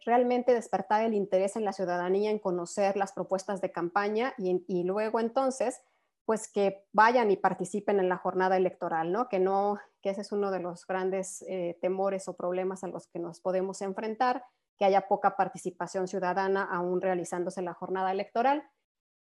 [0.06, 5.20] realmente despertar el interés en la ciudadanía en conocer las propuestas de campaña y luego
[5.20, 5.82] entonces
[6.26, 9.30] pues que vayan y participen en la jornada electoral, ¿no?
[9.30, 13.08] Que no, que ese es uno de los grandes eh, temores o problemas a los
[13.08, 14.44] que nos podemos enfrentar,
[14.78, 18.64] que haya poca participación ciudadana aún realizándose la jornada electoral.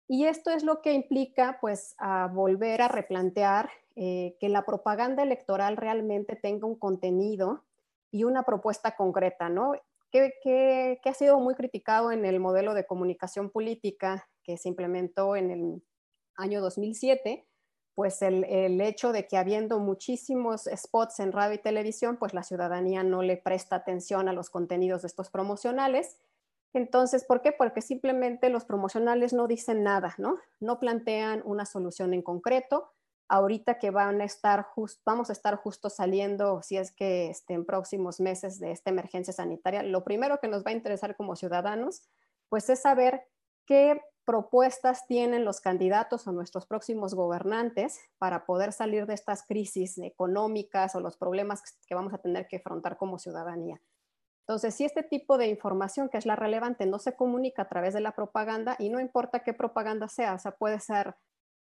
[0.09, 1.97] Y esto es lo que implica, pues,
[2.33, 7.65] volver a replantear eh, que la propaganda electoral realmente tenga un contenido
[8.11, 9.73] y una propuesta concreta, ¿no?
[10.11, 15.37] Que, que ha sido muy criticado en el modelo de comunicación política que se implementó
[15.37, 15.83] en el
[16.37, 17.47] año 2007,
[17.95, 22.42] pues el, el, hecho de que habiendo muchísimos spots en radio y televisión, pues la
[22.42, 26.16] ciudadanía no le presta atención a los contenidos de estos promocionales.
[26.75, 27.53] Entonces, ¿por qué?
[27.53, 30.37] Porque simplemente los promocionales no dicen nada, ¿no?
[30.59, 32.90] No plantean una solución en concreto.
[33.29, 34.66] Ahorita que van a estar
[35.05, 39.33] vamos a estar justo saliendo, si es que estén en próximos meses de esta emergencia
[39.33, 42.09] sanitaria, lo primero que nos va a interesar como ciudadanos,
[42.49, 43.23] pues es saber
[43.66, 49.98] qué propuestas tienen los candidatos o nuestros próximos gobernantes para poder salir de estas crisis
[49.98, 53.80] económicas o los problemas que vamos a tener que afrontar como ciudadanía.
[54.46, 57.94] Entonces, si este tipo de información, que es la relevante, no se comunica a través
[57.94, 61.14] de la propaganda, y no importa qué propaganda sea, o sea, puede ser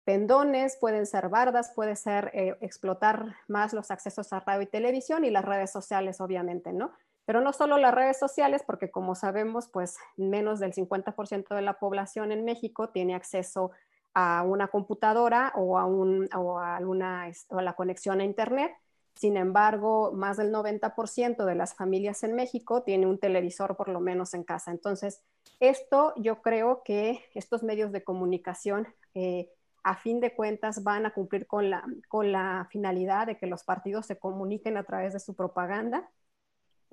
[0.06, 5.24] pendones, pueden ser bardas, puede ser eh, explotar más los accesos a radio y televisión
[5.24, 6.92] y las redes sociales, obviamente, ¿no?
[7.26, 11.80] Pero no solo las redes sociales, porque como sabemos, pues menos del 50% de la
[11.80, 13.72] población en México tiene acceso
[14.14, 18.74] a una computadora o a, un, o a, alguna, o a la conexión a Internet.
[19.16, 24.00] Sin embargo, más del 90% de las familias en México tiene un televisor por lo
[24.00, 24.72] menos en casa.
[24.72, 25.22] Entonces,
[25.60, 29.50] esto yo creo que estos medios de comunicación, eh,
[29.84, 33.64] a fin de cuentas, van a cumplir con la, con la finalidad de que los
[33.64, 36.10] partidos se comuniquen a través de su propaganda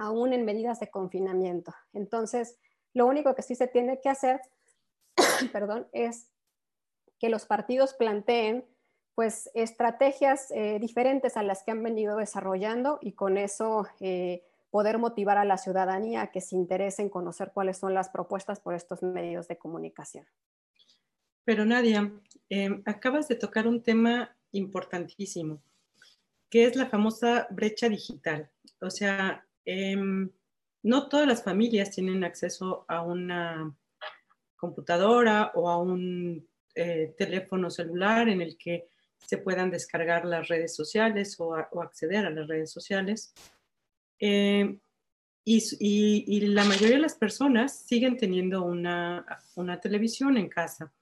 [0.00, 1.74] aún en medidas de confinamiento.
[1.92, 2.58] Entonces,
[2.94, 4.40] lo único que sí se tiene que hacer,
[5.52, 6.30] perdón, es
[7.18, 8.64] que los partidos planteen
[9.14, 14.96] pues estrategias eh, diferentes a las que han venido desarrollando y con eso eh, poder
[14.96, 18.74] motivar a la ciudadanía a que se interese en conocer cuáles son las propuestas por
[18.74, 20.24] estos medios de comunicación.
[21.44, 22.10] Pero Nadia,
[22.48, 25.60] em, acabas de tocar un tema importantísimo,
[26.48, 28.50] que es la famosa brecha digital.
[28.80, 30.30] O sea, Em,
[30.82, 33.76] no todas las familias tienen acceso a una
[34.56, 40.74] computadora o a un eh, teléfono celular en el que se puedan descargar las redes
[40.74, 43.34] sociales o, acceder a las redes sociales.
[44.18, 44.78] Em,
[45.44, 50.92] y, la mayoría de las personas siguen teniendo una televisión en casa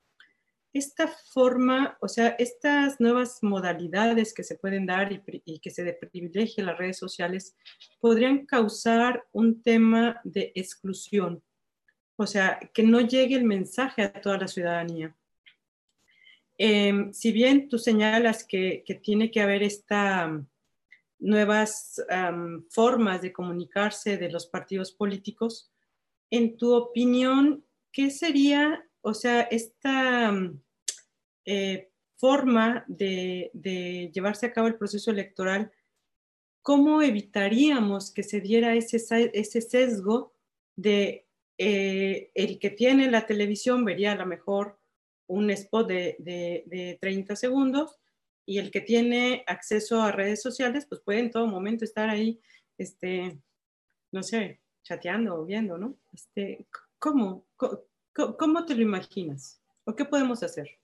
[0.78, 6.66] esta forma, o sea, estas nuevas modalidades que se pueden dar y, que se privilegien
[6.66, 7.56] las redes sociales
[8.00, 11.42] podrían causar un tema de exclusión,
[12.16, 15.14] o sea, que no llegue el mensaje a toda la ciudadanía.
[16.56, 20.30] Em, si bien tú señalas que, tiene que haber estas
[21.18, 22.02] nuevas
[22.70, 25.70] formas de comunicarse de los partidos políticos,
[26.30, 30.60] en tu opinión, ¿qué sería o sea, esta mm,
[31.50, 35.72] eh, forma de, llevarse a cabo el proceso electoral,
[36.60, 38.98] ¿cómo evitaríamos que se diera ese,
[39.62, 40.34] sesgo
[40.76, 44.78] de eh, el que tiene la televisión vería a lo mejor
[45.26, 46.16] un spot de,
[46.66, 47.98] de, 30 segundos
[48.44, 52.38] y el que tiene acceso a redes sociales, pues puede en todo momento estar ahí,
[52.76, 53.38] este,
[54.12, 55.96] no sé, chateando o viendo, ¿no?
[56.12, 56.66] Este,
[56.98, 57.46] ¿cómo?
[58.12, 59.62] ¿Cómo te lo imaginas?
[59.84, 60.78] ¿O qué podemos hacer?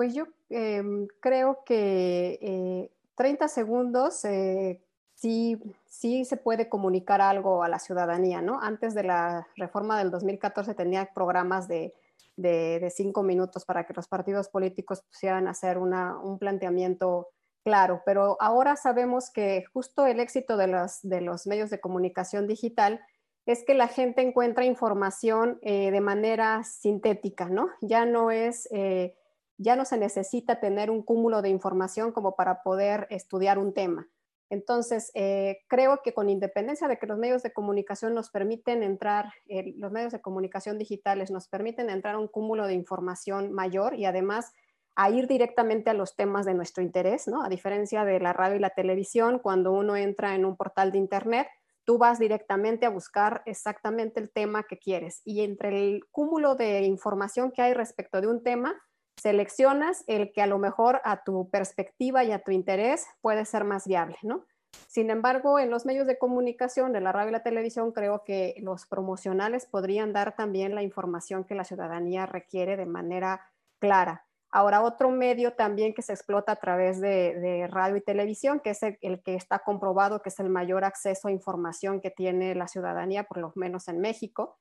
[0.00, 4.80] Pues yo em, creo que 30 eh, segundos eh,
[5.12, 8.62] sí, sí se puede comunicar algo a la ciudadanía, ¿no?
[8.62, 11.92] Antes de la reforma del 2014 tenía programas de,
[12.36, 17.28] de, cinco minutos para que los partidos políticos pusieran a hacer un planteamiento
[17.62, 22.46] claro, pero ahora sabemos que justo el éxito de los, de los medios de comunicación
[22.46, 23.02] digital
[23.44, 27.68] es que la gente encuentra información eh, de manera sintética, ¿no?
[27.82, 29.14] Ya no es, eh,
[29.60, 34.08] ya no se necesita tener un cúmulo de información como para poder estudiar un tema.
[34.48, 39.32] Entonces, eh, creo que con independencia de que los medios de comunicación nos permiten entrar,
[39.76, 44.06] los medios de comunicación digitales nos permiten entrar a un cúmulo de información mayor y
[44.06, 44.52] además
[44.96, 47.44] a ir directamente a los temas de nuestro interés, ¿no?
[47.44, 50.98] A diferencia de la radio y la televisión, cuando uno entra en un portal de
[50.98, 51.46] Internet,
[51.84, 56.82] tú vas directamente a buscar exactamente el tema que quieres y entre el cúmulo de
[56.82, 58.74] información que hay respecto de un tema,
[59.20, 63.64] seleccionas el que a lo mejor a tu perspectiva y a tu interés puede ser
[63.64, 64.46] más viable, ¿no?
[64.86, 68.54] Sin embargo, en los medios de comunicación, de la radio y la televisión, creo que
[68.58, 73.40] los promocionales podrían dar también la información que la ciudadanía requiere de manera
[73.78, 74.26] clara.
[74.52, 78.82] Ahora, otro medio también que se explota a través de, radio y televisión, que es
[78.82, 83.24] el, que está comprobado que es el mayor acceso a información que tiene la ciudadanía,
[83.24, 84.58] por lo menos en México,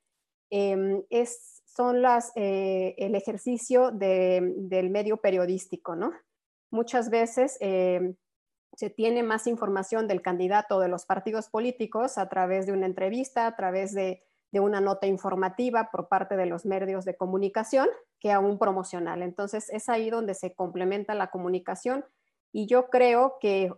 [0.50, 6.12] em, es, son las, eh, el ejercicio del medio periodístico, ¿no?
[6.72, 8.16] Muchas veces em,
[8.76, 13.48] se tiene más información del candidato de los partidos políticos a través de una entrevista,
[13.48, 17.88] a través de de una nota informativa por parte de los medios de comunicación
[18.20, 19.22] que a un promocional.
[19.22, 22.06] Entonces es ahí donde se complementa la comunicación
[22.52, 23.72] y yo creo que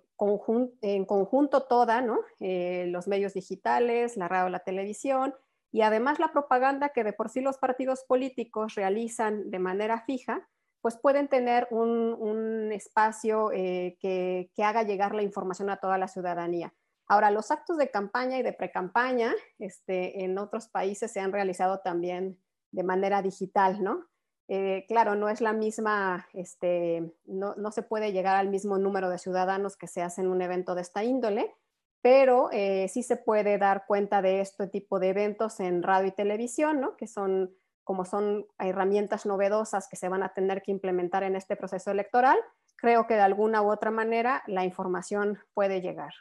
[0.81, 2.19] en conjunto toda, ¿no?
[2.39, 5.33] Eh, los medios digitales, la radio, la televisión
[5.71, 10.47] y además la propaganda que de por sí los partidos políticos realizan de manera fija,
[10.81, 16.07] pues pueden tener un, espacio eh, que, que, haga llegar la información a toda la
[16.07, 16.73] ciudadanía.
[17.07, 21.81] Ahora, los actos de campaña y de precampaña este, en otros países se han realizado
[21.81, 22.39] también
[22.71, 24.07] de manera digital, ¿no?
[24.47, 29.09] Eh, claro, no es la misma, este, no, no, se puede llegar al mismo número
[29.09, 31.53] de ciudadanos que se hace en un evento de esta índole,
[32.01, 36.11] pero eh, sí se puede dar cuenta de este tipo de eventos en radio y
[36.11, 36.97] televisión, ¿no?
[36.97, 41.55] que son como son herramientas novedosas que se van a tener que implementar en este
[41.55, 42.37] proceso electoral,
[42.75, 46.13] creo que de alguna u otra manera la información puede llegar.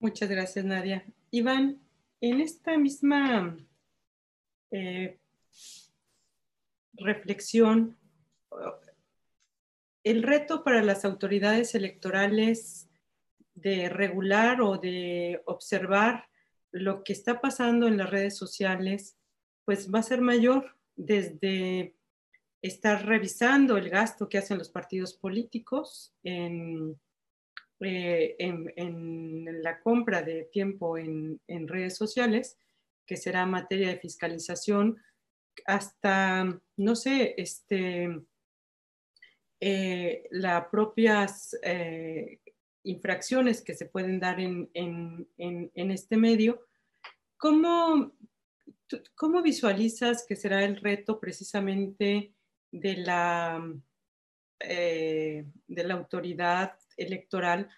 [0.00, 1.04] Muchas gracias, Nadia.
[1.30, 1.80] Iván,
[2.20, 3.56] en esta misma
[4.70, 5.18] eh,
[6.94, 7.96] reflexión,
[10.04, 12.88] el reto para las autoridades electorales
[13.54, 16.28] de regular o de observar
[16.70, 19.16] lo que está pasando en las redes sociales,
[19.64, 21.96] pues va a ser mayor desde
[22.60, 26.98] estar revisando el gasto que hacen los partidos políticos en,
[27.80, 32.58] eh, en, la compra de tiempo en, en, redes sociales,
[33.06, 34.98] que será materia de fiscalización,
[35.66, 38.08] hasta, no sé, este,
[39.60, 42.40] eh, las propias eh,
[42.82, 44.70] infracciones que se pueden dar en,
[45.74, 46.66] este medio.
[47.36, 48.12] ¿Cómo,
[49.14, 52.34] ¿Cómo, visualizas que será el reto precisamente
[52.70, 53.62] de la,
[54.60, 57.68] eh, de la autoridad electoral,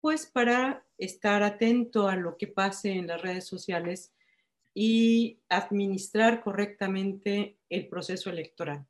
[0.00, 4.12] pues para estar atento a lo que pase en las redes sociales
[4.72, 8.86] y administrar correctamente el proceso electoral?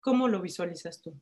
[0.00, 1.20] ¿Cómo lo visualizas tú?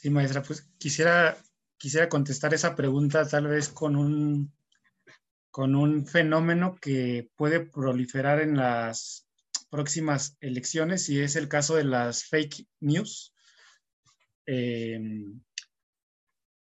[0.00, 1.36] Sí, maestra, pues quisiera
[1.78, 4.50] quisiera contestar esa pregunta tal vez con un,
[5.50, 9.28] con un fenómeno que puede proliferar en las
[9.70, 13.34] próximas elecciones y es el caso de las fake news.
[14.46, 15.00] Eh,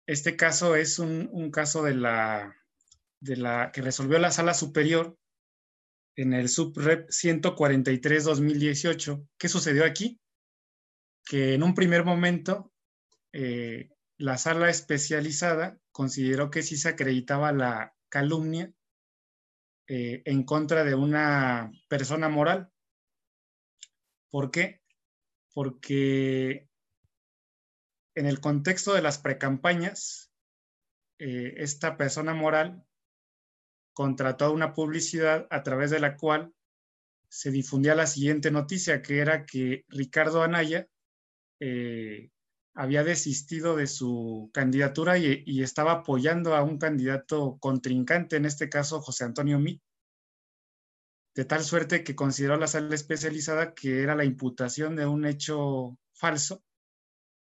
[0.08, 2.54] este caso es un, caso de la,
[3.20, 5.18] de la que resolvió la sala superior
[6.16, 9.28] en el subrep 143-2018.
[9.38, 10.20] ¿Qué sucedió aquí?
[11.24, 12.71] Que en un primer momento
[13.34, 18.72] eh, la sala especializada consideró que sí se acreditaba la calumnia
[19.88, 22.72] eh, en contra de una persona moral.
[24.30, 24.82] ¿Por qué?
[25.54, 26.70] Porque
[28.16, 30.32] en el contexto de las precampañas,
[31.20, 32.86] eh, esta persona moral
[33.94, 36.54] contrató una publicidad a través de la cual
[37.30, 40.88] se difundía la siguiente noticia, que era que Ricardo Anaya
[41.60, 42.30] eh,
[42.74, 49.02] había desistido de su candidatura y, estaba apoyando a un candidato contrincante, en este caso
[49.02, 49.82] José Antonio Mit,
[51.36, 55.98] de tal suerte que consideró la sala especializada que era la imputación de un hecho
[56.14, 56.64] falso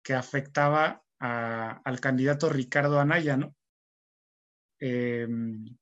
[0.02, 3.54] que afectaba al candidato Ricardo Anaya, ¿no?
[4.80, 5.76] Em,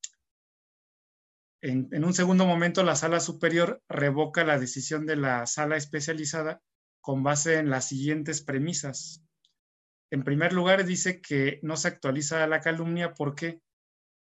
[1.61, 6.63] en, un segundo momento, la sala superior revoca la decisión de la sala especializada
[7.01, 9.26] con base en las siguientes premisas
[10.11, 13.15] en primer lugar, dice que no se actualiza la calumnia.
[13.15, 13.61] ¿Por qué?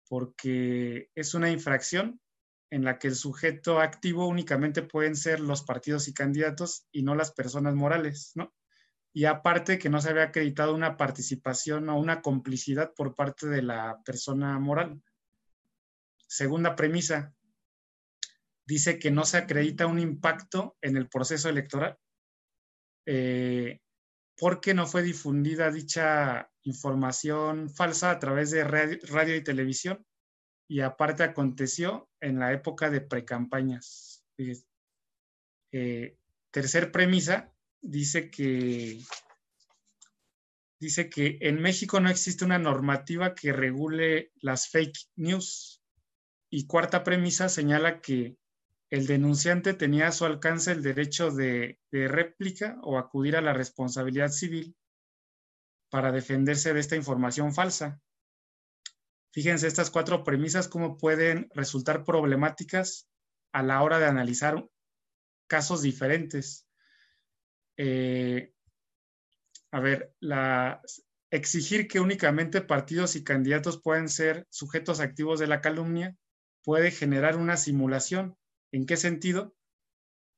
[0.08, 2.20] Porque es una infracción
[2.70, 7.14] en la que el sujeto activo únicamente pueden ser los partidos y candidatos y no
[7.14, 8.54] las personas morales, ¿no?
[9.12, 13.62] Y aparte que no se había acreditado una participación o una complicidad por parte de
[13.62, 15.02] la persona moral.
[16.26, 17.34] Segunda premisa,
[18.66, 21.96] dice que no se acredita un impacto en el proceso electoral.
[23.06, 23.80] Eh,
[24.38, 30.04] porque no fue difundida dicha información falsa a través de radio, y televisión
[30.68, 34.24] y aparte aconteció en la época de precampañas.
[35.72, 36.16] Eh,
[36.50, 39.00] tercer premisa dice que
[40.78, 45.82] dice que en México no existe una normativa que regule las fake news.
[46.50, 48.36] Y cuarta premisa señala que
[48.90, 54.30] el denunciante tenía a su alcance el derecho de, réplica o acudir a la responsabilidad
[54.30, 54.76] civil
[55.90, 58.00] para defenderse de esta información falsa.
[59.32, 63.08] Fíjense estas cuatro premisas cómo pueden resultar problemáticas
[63.52, 64.66] a la hora de analizar
[65.46, 66.66] casos diferentes.
[67.76, 68.52] Eh,
[69.72, 70.14] a ver,
[71.30, 76.16] exigir que únicamente partidos y candidatos pueden ser sujetos activos de la calumnia
[76.62, 78.36] puede generar una simulación.
[78.72, 79.54] ¿En qué sentido?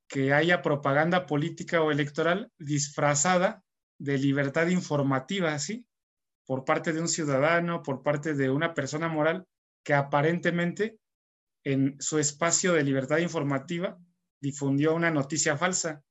[0.09, 3.63] Que haya propaganda política o electoral disfrazada
[3.99, 5.87] de libertad informativa, ¿sí?
[6.47, 9.47] Por parte de un ciudadano, por parte de una persona moral
[9.85, 10.99] que aparentemente
[11.65, 13.99] en su espacio de libertad informativa
[14.41, 16.03] difundió una noticia falsa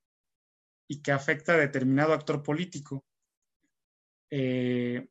[0.88, 3.06] y que afecta a determinado actor político.
[4.30, 5.08] Eh,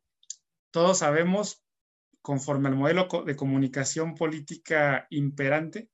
[0.71, 1.63] todos sabemos,
[2.21, 5.89] conforme al modelo de comunicación política imperante,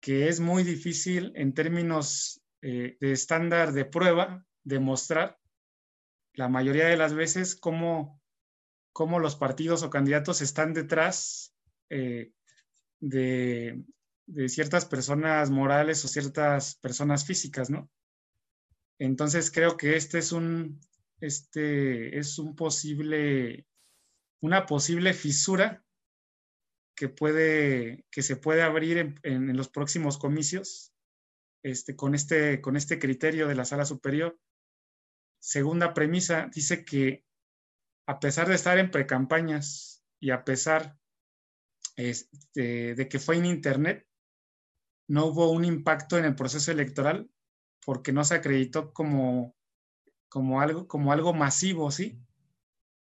[0.00, 5.38] que es muy difícil en términos eh, de estándar de prueba demostrar
[6.34, 8.20] la mayoría de las veces cómo,
[8.92, 11.54] cómo los partidos o candidatos están detrás
[11.90, 12.32] eh,
[13.00, 13.82] de,
[14.26, 17.90] de ciertas personas morales o ciertas personas físicas, ¿no?
[18.98, 20.80] Entonces creo que este es un,
[21.20, 23.66] este es un posible,
[24.40, 25.82] una posible fisura
[27.00, 30.92] que puede, que se puede abrir en, los próximos comicios,
[31.64, 34.38] este, con este, con este criterio de la sala superior.
[35.40, 37.24] Segunda premisa, dice que
[38.06, 40.98] a pesar de estar en precampañas y a pesar
[41.96, 44.06] este, de que fue en Internet,
[45.08, 47.30] no hubo un impacto en el proceso electoral
[47.82, 49.56] porque no se acreditó como,
[50.28, 52.20] como, algo, como algo masivo, ¿sí?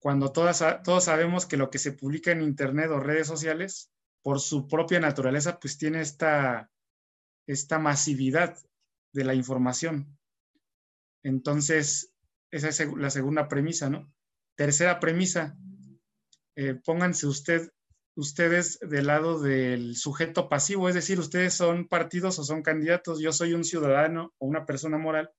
[0.06, 3.90] Cuando todas, todos sabemos que lo que se publica en Internet o redes sociales,
[4.22, 6.70] por su propia naturaleza, pues tiene esta,
[7.48, 8.56] esta masividad
[9.14, 10.16] de la información.
[11.24, 12.14] Entonces,
[12.52, 14.14] esa es la segunda premisa, ¿no?
[14.56, 15.58] Tercera premisa,
[16.56, 17.72] eh, pónganse usted
[18.16, 23.34] ustedes del lado del sujeto pasivo, es decir, ustedes son partidos o son candidatos, yo
[23.34, 25.32] soy un ciudadano o una persona moral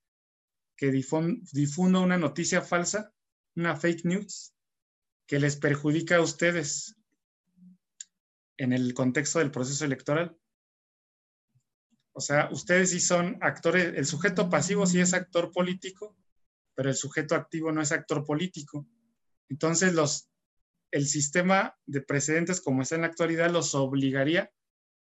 [0.76, 3.12] que difundo una noticia falsa,
[3.54, 4.55] una fake news,
[5.26, 6.96] que les perjudica a ustedes
[8.56, 10.36] en el contexto del proceso electoral.
[12.12, 16.16] O sea, ustedes sí son actores, el sujeto pasivo sí es actor político,
[16.74, 18.86] pero el sujeto activo no es actor político.
[19.48, 20.30] Entonces, los
[20.90, 24.50] el sistema de precedentes como está en la actualidad los obligaría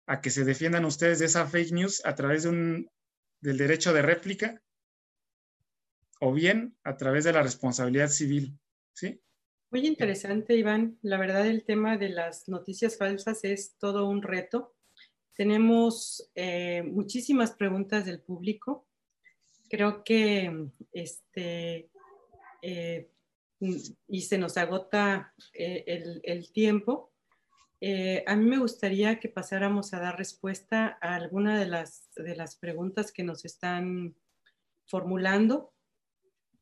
[0.08, 2.88] a que se defiendan ustedes de esa fake news a través del
[3.42, 4.62] derecho de réplica
[6.20, 8.58] o bien a través de la responsabilidad civil.
[8.94, 9.22] ¿sí?
[9.70, 10.98] Muy interesante, Iván.
[11.02, 14.74] La verdad, el tema de las noticias falsas es todo un reto.
[15.34, 18.88] Tenemos eh, muchísimas preguntas del público.
[19.70, 21.90] Creo que este,
[22.62, 23.12] eh,
[23.60, 27.12] y se nos agota eh, el, tiempo.
[28.26, 32.56] A mí me gustaría que pasáramos a dar respuesta a alguna de las, de las
[32.56, 34.16] preguntas que nos están
[34.86, 35.74] formulando.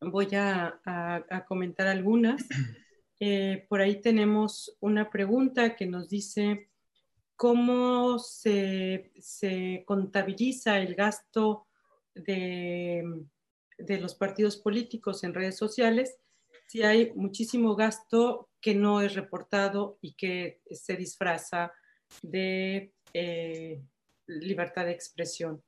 [0.01, 2.43] Voy a, comentar algunas.
[3.19, 6.69] Eh, por ahí tenemos una pregunta que nos dice,
[7.35, 9.11] ¿cómo se,
[9.85, 11.67] contabiliza el gasto
[12.13, 13.03] de,
[13.77, 16.19] de los partidos políticos en redes sociales?
[16.67, 21.71] si hay muchísimo gasto que no es reportado y que se disfraza
[22.21, 23.81] de eh,
[24.27, 25.63] libertad de expresión.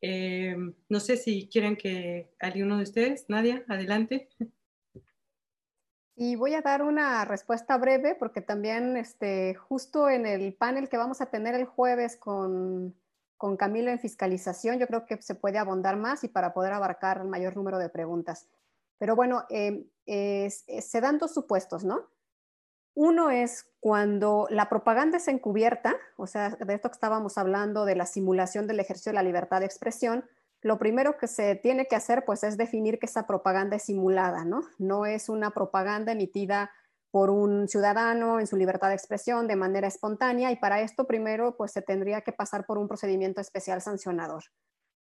[0.00, 0.56] Eh,
[0.88, 4.28] no sé si quieren que alguno de ustedes, Nadia, adelante.
[6.20, 10.96] Y voy a dar una respuesta breve porque también este, justo en el panel que
[10.96, 12.96] vamos a tener el jueves con,
[13.36, 17.18] con Camilo en fiscalización, yo creo que se puede abondar más y para poder abarcar
[17.18, 18.48] el mayor número de preguntas.
[18.98, 22.08] Pero bueno, em, se dan dos supuestos, ¿no?
[22.94, 27.94] Uno es cuando la propaganda es encubierta, o sea, de esto que estábamos hablando, de
[27.94, 30.24] la simulación del ejercicio de la libertad de expresión,
[30.62, 34.44] lo primero que se tiene que hacer, pues, es definir que esa propaganda es simulada,
[34.44, 34.62] ¿no?
[34.78, 36.70] No es una propaganda emitida
[37.10, 41.56] por un ciudadano en su libertad de expresión de manera espontánea y para esto primero,
[41.56, 44.44] pues, se tendría que pasar por un procedimiento especial sancionador.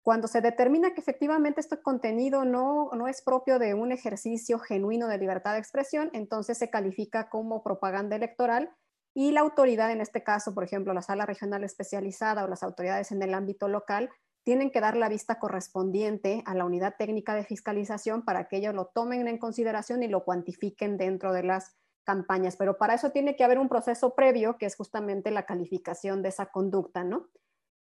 [0.03, 5.07] Cuando se determina que efectivamente este contenido no, no es propio de un ejercicio genuino
[5.07, 8.71] de libertad de expresión, entonces se califica como propaganda electoral
[9.13, 13.11] y la autoridad, en este caso, por ejemplo, la sala regional especializada o las autoridades
[13.11, 14.09] en el ámbito local,
[14.43, 18.73] tienen que dar la vista correspondiente a la unidad técnica de fiscalización para que ellos
[18.73, 22.55] lo tomen en consideración y lo cuantifiquen dentro de las campañas.
[22.57, 26.29] Pero para eso tiene que haber un proceso previo, que es justamente la calificación de
[26.29, 27.29] esa conducta, ¿no?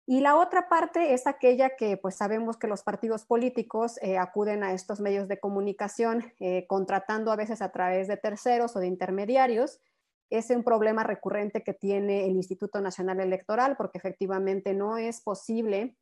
[0.06, 4.62] Y la otra parte es aquella que pues sabemos que los partidos políticos eh, acuden
[4.62, 8.86] a estos medios de comunicación eh, contratando a veces a través de terceros o de
[8.86, 9.80] intermediarios.
[10.28, 15.96] Es un problema recurrente que tiene el Instituto Nacional Electoral porque efectivamente no es posible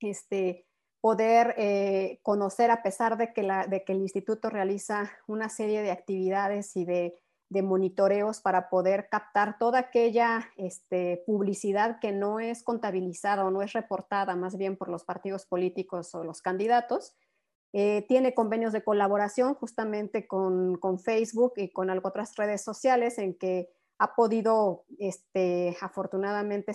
[0.00, 0.66] este,
[1.00, 3.42] poder eh, conocer a pesar de que,
[3.92, 7.20] el instituto realiza una serie de actividades y de
[7.62, 13.72] monitoreos para poder captar toda aquella este, publicidad que no es contabilizada o no es
[13.72, 17.16] reportada más bien por los partidos políticos o los candidatos.
[17.72, 23.34] Eh, tiene convenios de colaboración justamente con, con, Facebook y con otras redes sociales en
[23.34, 23.70] que
[24.00, 26.72] ha podido este, afortunadamente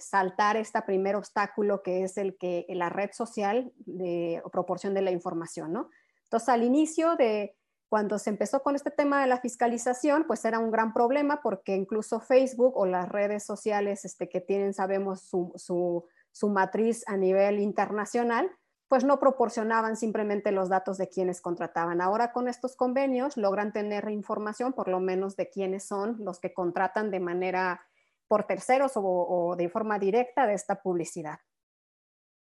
[0.00, 5.10] saltar este primer obstáculo que es el que la red social de, proporción de la
[5.10, 5.90] información, ¿no?
[6.24, 7.54] Entonces, al inicio de
[7.90, 11.76] cuando se empezó con este tema de la fiscalización, pues era un gran problema porque
[11.76, 17.18] incluso Facebook o las redes sociales este, que tienen, sabemos, su, su, su matriz a
[17.18, 18.50] nivel internacional,
[18.92, 22.02] pues no proporcionaban simplemente los datos de quienes contrataban.
[22.02, 26.52] Ahora con estos convenios logran tener información por lo menos de quiénes son los que
[26.52, 27.86] contratan de manera
[28.28, 31.38] por terceros o, de forma directa de esta publicidad.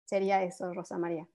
[0.06, 1.28] Sería eso, Rosa María.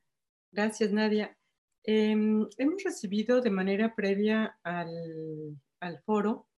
[0.51, 1.37] Gracias, Nadia.
[1.83, 5.59] Em, hemos recibido de manera previa al,
[6.07, 6.49] foro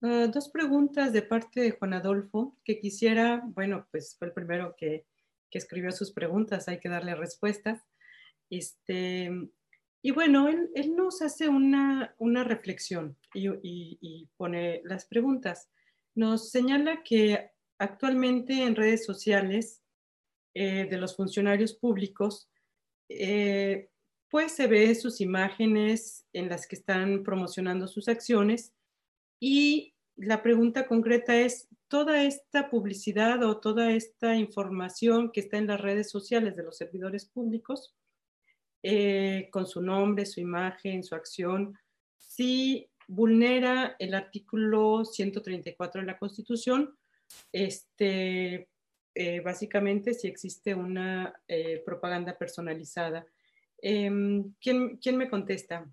[0.00, 4.74] ah, dos preguntas de parte de Juan Adolfo que quisiera, bueno, pues fue el primero
[4.78, 5.04] que
[5.52, 7.86] que escribió sus preguntas, hay que darle respuestas.
[8.50, 9.30] Este,
[10.02, 15.70] y bueno, él, nos hace una, reflexión y, pone las preguntas.
[16.16, 19.82] Nos señala que actualmente en redes sociales
[20.54, 22.50] eh, de los funcionarios públicos,
[23.08, 23.90] eh,
[24.28, 28.72] pues se ve sus imágenes en las que están promocionando sus acciones
[29.40, 35.66] y la pregunta concreta es, toda esta publicidad o toda esta información que está en
[35.66, 37.94] las redes sociales de los servidores públicos,
[38.82, 41.78] eh, con su nombre, su imagen, su acción,
[42.16, 46.96] si vulnera el artículo 134 de la Constitución,
[47.52, 48.68] este,
[49.14, 53.26] eh, básicamente si existe una eh, propaganda personalizada.
[53.82, 55.86] Em, ¿quién, ¿Quién me contesta?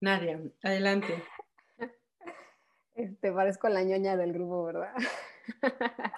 [0.00, 1.24] Nadia, adelante.
[2.94, 4.94] Te parezco la ñoña del grupo, ¿verdad?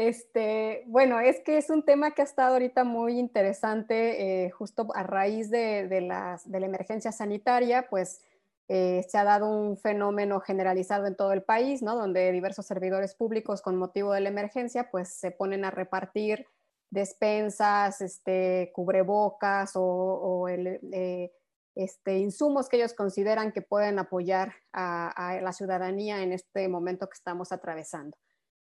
[0.00, 4.86] Este, bueno, es que es un tema que ha estado ahorita muy interesante, eh, justo
[4.94, 8.22] a raíz de, de, la emergencia sanitaria, pues
[8.68, 11.96] eh, se ha dado un fenómeno generalizado en todo el país, ¿no?
[11.96, 16.46] Donde diversos servidores públicos con motivo de la emergencia, pues se ponen a repartir
[16.90, 21.32] despensas, este, cubrebocas o, el, eh,
[21.78, 27.14] este, insumos que ellos consideran que pueden apoyar a, la ciudadanía en este momento que
[27.14, 28.18] estamos atravesando.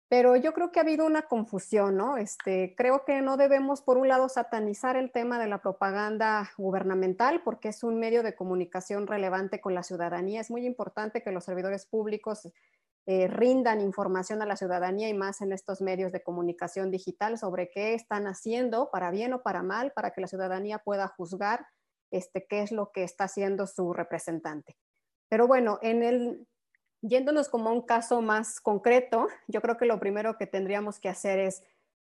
[0.09, 2.16] Pero yo creo que ha habido una confusión, ¿no?
[2.16, 7.42] Este, creo que no debemos, por un lado, satanizar el tema de la propaganda gubernamental,
[7.44, 10.40] porque es un medio de comunicación relevante con la ciudadanía.
[10.40, 12.49] Es muy importante que los servidores públicos
[13.07, 17.70] eh, rindan información a la ciudadanía y más en estos medios de comunicación digital sobre
[17.70, 21.64] qué están haciendo, para bien o para mal, para que la ciudadanía pueda juzgar
[22.11, 24.76] este, qué es lo que está haciendo su representante.
[25.28, 26.46] Pero bueno, en el,
[27.02, 31.09] yéndonos como a un caso más concreto, yo creo que lo primero que tendríamos que
[31.09, 31.62] hacer es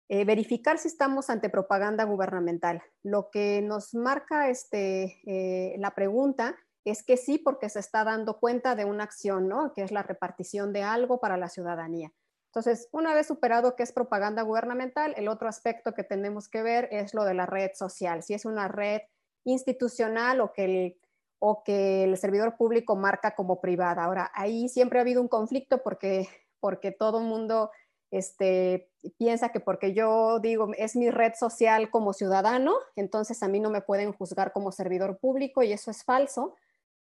[0.09, 2.82] eh, verificar si estamos ante propaganda gubernamental.
[3.02, 8.38] Lo que nos marca este, eh, la pregunta es que sí, porque se está dando
[8.38, 9.72] cuenta de una acción, ¿no?
[9.72, 12.12] Que es la repartición de algo para la ciudadanía.
[12.55, 16.88] Entonces, una vez superado que es propaganda gubernamental, el otro aspecto que tenemos que ver
[16.92, 18.22] es lo de la red social.
[18.22, 19.00] Si es una red
[19.45, 21.01] institucional o que el,
[21.38, 24.05] o que el servidor público marca como privada.
[24.05, 26.28] Ahora, ahí siempre ha habido un conflicto porque,
[26.61, 27.70] porque todo el mundo
[28.11, 33.59] este, piensa que porque yo digo es mi red social como ciudadano, entonces a mí
[33.61, 36.55] no me pueden juzgar como servidor público y eso es falso,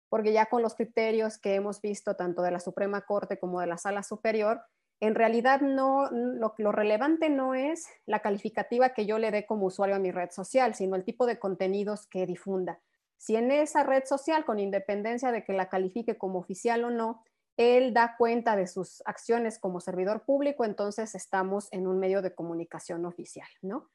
[0.10, 3.68] porque ya con los criterios que hemos visto tanto de la Suprema Corte como de
[3.68, 4.62] la Sala Superior,
[5.04, 9.66] en realidad no, lo, lo, relevante no es la calificativa que yo le dé como
[9.66, 12.80] usuario a mi red social, sino el tipo de contenidos que difunda.
[13.18, 17.22] Si en esa red social, con independencia de que la califique como oficial o no,
[17.58, 22.34] él da cuenta de sus acciones como servidor público, entonces estamos en un medio de
[22.34, 23.92] comunicación oficial, ¿no?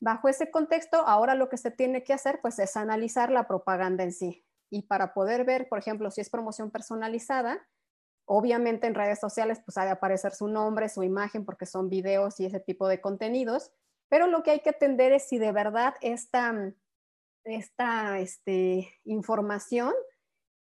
[0.00, 4.02] Bajo ese contexto, ahora lo que se tiene que hacer pues es analizar la propaganda
[4.02, 4.44] en sí.
[4.70, 7.64] Y para poder ver, por ejemplo, si es promoción personalizada,
[8.28, 12.38] Obviamente en redes sociales pues ha de aparecer su nombre, su imagen, porque son videos
[12.40, 13.72] y ese tipo de contenidos,
[14.08, 16.74] pero lo que hay que atender es si de verdad esta,
[17.44, 19.94] esta este, información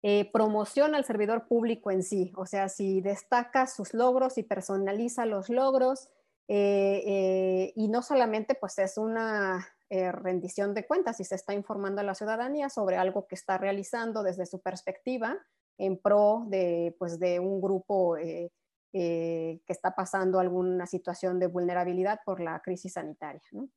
[0.04, 5.26] eh, promociona al servidor público en sí, o sea, si destaca sus logros y personaliza
[5.26, 6.10] los logros,
[6.48, 12.02] eh, eh, y no solamente pues es una rendición de cuentas, si se está informando
[12.02, 15.40] a la ciudadanía sobre algo que está realizando desde su perspectiva,
[15.78, 18.52] en pro de, pues, de un grupo eh,
[18.94, 23.42] eh, que está pasando alguna situación de vulnerabilidad por la crisis sanitaria.
[23.52, 23.70] ¿no?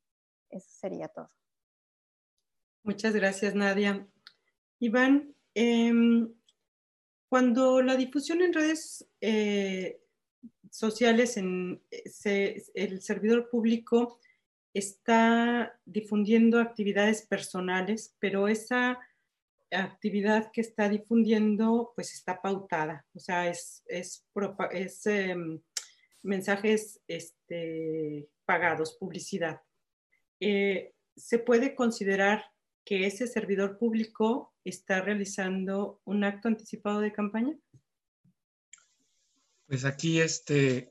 [0.49, 1.31] Eso sería todo.
[2.85, 4.07] Muchas gracias, Nadia.
[4.79, 6.33] Iván, em,
[7.29, 10.01] Cuando la difusión en redes eh,
[10.71, 11.83] sociales, en,
[12.75, 14.19] el servidor público
[14.73, 18.99] está difundiendo actividades personales, pero esa
[19.71, 24.27] actividad que está difundiendo pues está pautada, o sea, es, es,
[25.07, 25.61] em,
[26.23, 29.61] mensajes este, pagados, publicidad.
[30.41, 32.45] Eh, ¿Se puede considerar
[32.85, 37.59] que ese servidor público está realizando un acto anticipado de campaña?
[39.67, 40.91] Pues aquí este,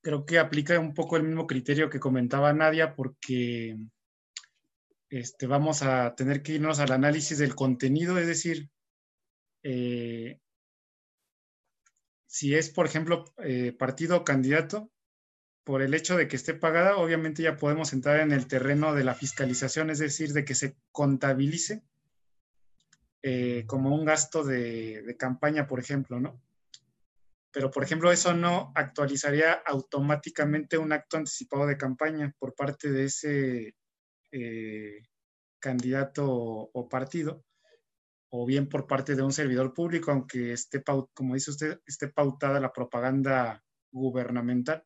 [0.00, 3.76] creo que aplica un poco el mismo criterio que comentaba Nadia porque
[5.10, 8.70] este, vamos a tener que irnos al análisis del contenido, es decir,
[9.62, 10.38] eh,
[12.26, 14.90] si es, por ejemplo, eh, partido o candidato,
[15.64, 19.04] por el hecho de que esté pagada, obviamente ya podemos entrar en el terreno de
[19.04, 21.82] la fiscalización, es decir, de que se contabilice
[23.22, 26.40] eh, como un gasto de, campaña, por ejemplo, ¿no?
[27.50, 33.04] Pero, por ejemplo, eso no actualizaría automáticamente un acto anticipado de campaña por parte de
[33.04, 33.74] ese
[34.32, 35.02] eh,
[35.58, 37.44] candidato o, partido,
[38.30, 40.82] o bien por parte de un servidor público, aunque esté,
[41.14, 44.84] como dice usted, esté pautada la propaganda gubernamental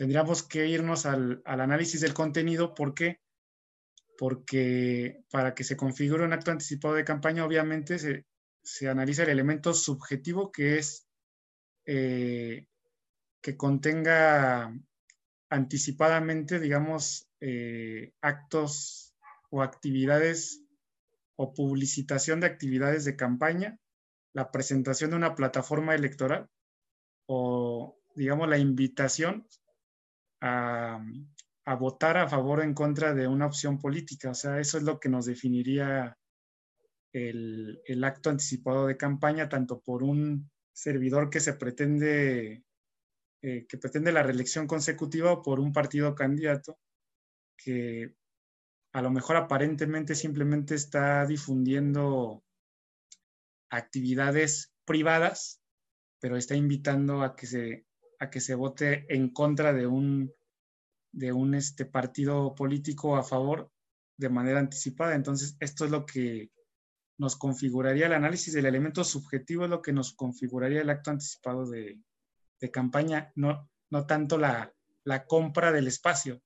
[0.00, 2.72] tendríamos que irnos al, análisis del contenido.
[2.72, 3.20] ¿Por qué?
[4.16, 7.98] Porque para que se configure un acto anticipado de campaña, obviamente
[8.62, 11.06] se, analiza el elemento subjetivo que es
[11.84, 12.66] eh,
[13.42, 14.74] que contenga
[15.50, 19.14] anticipadamente, digamos, eh, actos
[19.50, 20.62] o actividades
[21.36, 23.78] o publicitación de actividades de campaña,
[24.34, 26.48] la presentación de una plataforma electoral
[27.26, 29.46] o, digamos, la invitación
[30.42, 31.02] a,
[31.78, 34.30] votar a favor o en contra de una opción política.
[34.30, 36.18] O sea, eso es lo que nos definiría
[37.12, 42.64] el, acto anticipado de campaña, tanto por un servidor que se pretende,
[43.42, 46.78] eh, que pretende la reelección consecutiva o por un partido candidato
[47.62, 48.14] que
[48.92, 52.42] a lo mejor aparentemente simplemente está difundiendo
[53.70, 55.60] actividades privadas,
[56.20, 57.86] pero está invitando a que se
[58.20, 60.32] a que se vote en contra de un,
[61.10, 63.72] de un este, partido político a favor
[64.18, 65.14] de manera anticipada.
[65.14, 66.50] Entonces, esto es lo que
[67.18, 71.68] nos configuraría el análisis del elemento subjetivo, es lo que nos configuraría el acto anticipado
[71.68, 71.98] de,
[72.70, 74.74] campaña, no, no tanto la,
[75.26, 76.42] compra del espacio.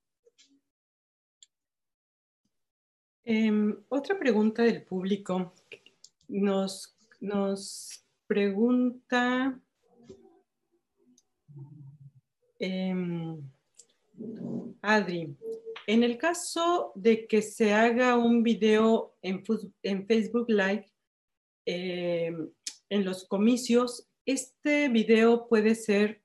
[3.25, 5.53] Em, otra pregunta del público.
[6.27, 9.59] Nos, nos pregunta
[12.59, 13.41] Em,
[14.81, 15.35] Adri,
[15.87, 19.43] en el caso de que se haga un video en,
[20.07, 20.85] Facebook Live
[21.65, 22.49] em,
[22.89, 26.21] en los comicios, este video puede ser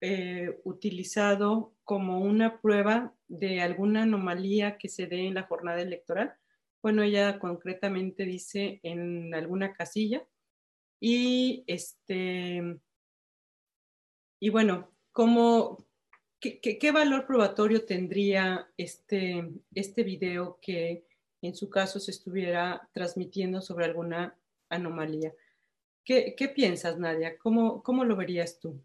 [0.00, 6.32] eh, utilizado como una prueba de alguna anomalía que se dé en la jornada electoral.
[6.80, 10.26] Bueno, ella concretamente dice en alguna casilla.
[11.00, 12.78] Y este,
[14.40, 15.86] y bueno, ¿Cómo,
[16.40, 21.04] qué, valor probatorio tendría este, este video que
[21.42, 24.34] en su caso se estuviera transmitiendo sobre alguna
[24.70, 25.34] anomalía?
[26.02, 27.36] ¿Qué, piensas, Nadia?
[27.36, 28.82] ¿Cómo, ¿Cómo, lo verías tú?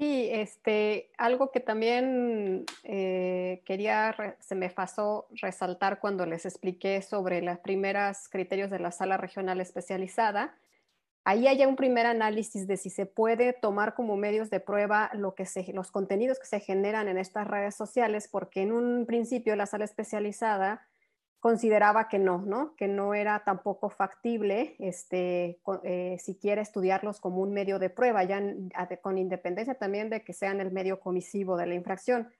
[0.00, 7.42] Sí, este, algo que también eh, quería, se me pasó resaltar cuando les expliqué sobre
[7.42, 10.54] los primeros criterios de la sala regional especializada,
[11.24, 15.34] ahí haya un primer análisis de si se puede tomar como medios de prueba lo
[15.34, 15.44] que
[15.74, 19.84] los contenidos que se generan en estas redes sociales, porque en un principio la sala
[19.84, 20.88] especializada
[21.40, 22.76] consideraba que no, ¿no?
[22.76, 28.42] que no era tampoco factible este, eh, siquiera estudiarlos como un medio de prueba, ya
[29.00, 32.30] con independencia también de que sean el medio comisivo de la infracción.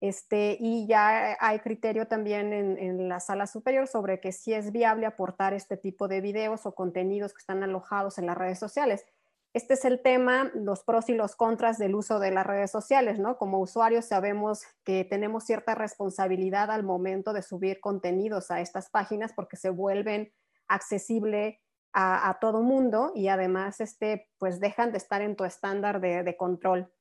[0.00, 5.06] Este, y ya hay criterio también en, la sala superior sobre que si es viable
[5.06, 9.06] aportar este tipo de videos o contenidos que están alojados en las redes sociales.
[9.54, 13.18] Este es el tema, los pros y los contras del uso de las redes sociales,
[13.18, 13.38] ¿no?
[13.38, 19.32] Como usuarios sabemos que tenemos cierta responsabilidad al momento de subir contenidos a estas páginas
[19.34, 20.32] porque se vuelven
[20.68, 21.60] accesible
[21.94, 26.92] a, todo mundo y además este, pues dejan de estar en tu estándar de control.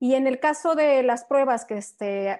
[0.00, 2.38] Y en el caso de las pruebas que, este,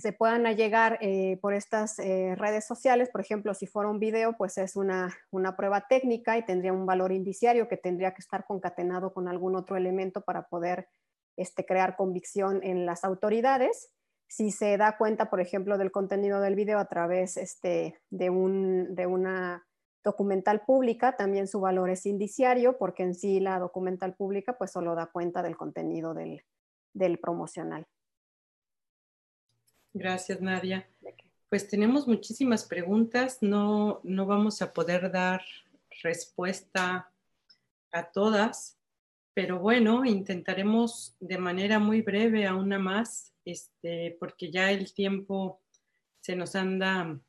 [0.00, 4.36] se puedan llegar eh, por estas eh, redes sociales, por ejemplo, si fuera un video,
[4.36, 5.14] pues es una,
[5.56, 9.76] prueba técnica y tendría un valor indiciario que tendría que estar concatenado con algún otro
[9.76, 10.88] elemento para poder
[11.36, 13.90] este, crear convicción en las autoridades.
[14.28, 18.94] Si se da cuenta, por ejemplo, del contenido del video a través este, de, un,
[18.94, 19.66] de una
[20.02, 24.94] documental pública, también su valor es indiciario, porque en sí la documental pública pues solo
[24.94, 26.42] da cuenta del contenido del,
[26.94, 27.86] del promocional.
[29.96, 30.88] Gracias, Nadia.
[31.48, 35.40] Pues tenemos muchísimas preguntas, no, no vamos a poder dar
[36.02, 37.12] respuesta
[37.92, 38.76] a todas,
[39.34, 45.60] pero bueno, intentaremos de manera muy breve a una más, este, porque ya el tiempo
[46.20, 47.20] se nos anda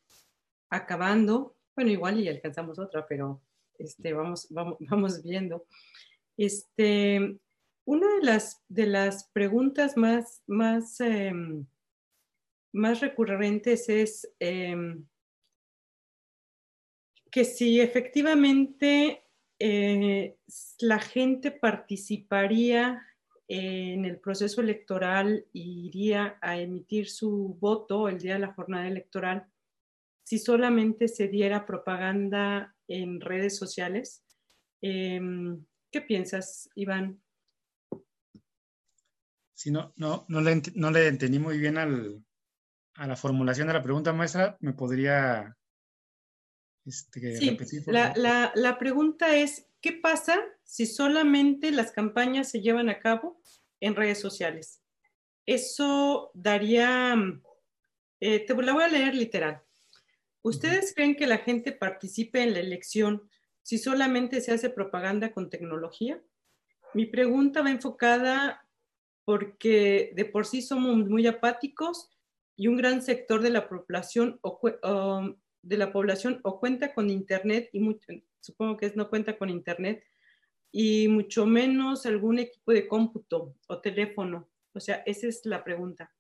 [0.72, 1.56] acabando.
[1.76, 3.44] Bueno, igual y alcanzamos otra, pero
[3.78, 5.68] este, vamos, vamos, vamos viendo.
[6.36, 7.38] Este,
[7.86, 11.68] una de las, de las preguntas más, más, em,
[12.76, 15.06] más recurrentes es em,
[17.32, 19.24] que si efectivamente
[19.60, 20.38] eh,
[20.80, 23.02] la gente participaría
[23.48, 28.88] en el proceso electoral e iría a emitir su voto el día de la jornada
[28.88, 29.48] electoral
[30.24, 34.24] si solamente se diera propaganda en redes sociales.
[34.82, 37.22] Em, ¿Qué piensas, Iván?
[39.54, 42.25] Sí, no, no, no, le, no le entendí muy bien al,
[42.96, 44.58] a la formulación de la pregunta, maestra.
[44.60, 45.58] ¿Me podría
[46.86, 47.84] este, repetir?
[47.88, 53.42] La, la, la, pregunta es, ¿qué pasa si solamente las campañas se llevan a cabo
[53.80, 54.82] en redes sociales?
[55.46, 57.16] Eso daría,
[58.20, 59.62] eh, te la voy a leer literal.
[60.42, 63.30] ¿Ustedes creen que la gente participe en la elección
[63.62, 66.22] si solamente se hace propaganda con tecnología?
[66.94, 68.66] Mi pregunta va enfocada
[69.26, 72.15] porque de por sí somos muy apáticos
[72.56, 74.60] y un gran sector de la población o,
[75.62, 77.82] de la población o cuenta con internet y
[78.40, 80.04] supongo que es no cuenta con internet
[80.72, 84.50] y mucho menos algún equipo de cómputo o teléfono.
[84.74, 86.14] O sea, esa es la pregunta.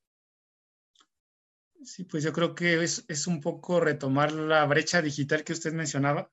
[1.83, 5.73] Sí, pues yo creo que es, es un poco retomar la brecha digital que usted
[5.73, 6.31] mencionaba.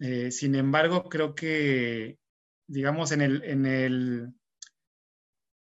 [0.00, 2.18] Eh, sin embargo, creo que,
[2.66, 4.32] digamos, en el, en el,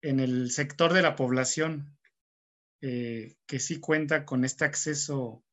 [0.01, 1.99] en el sector de la población
[2.85, 5.45] eh, que sí cuenta con este acceso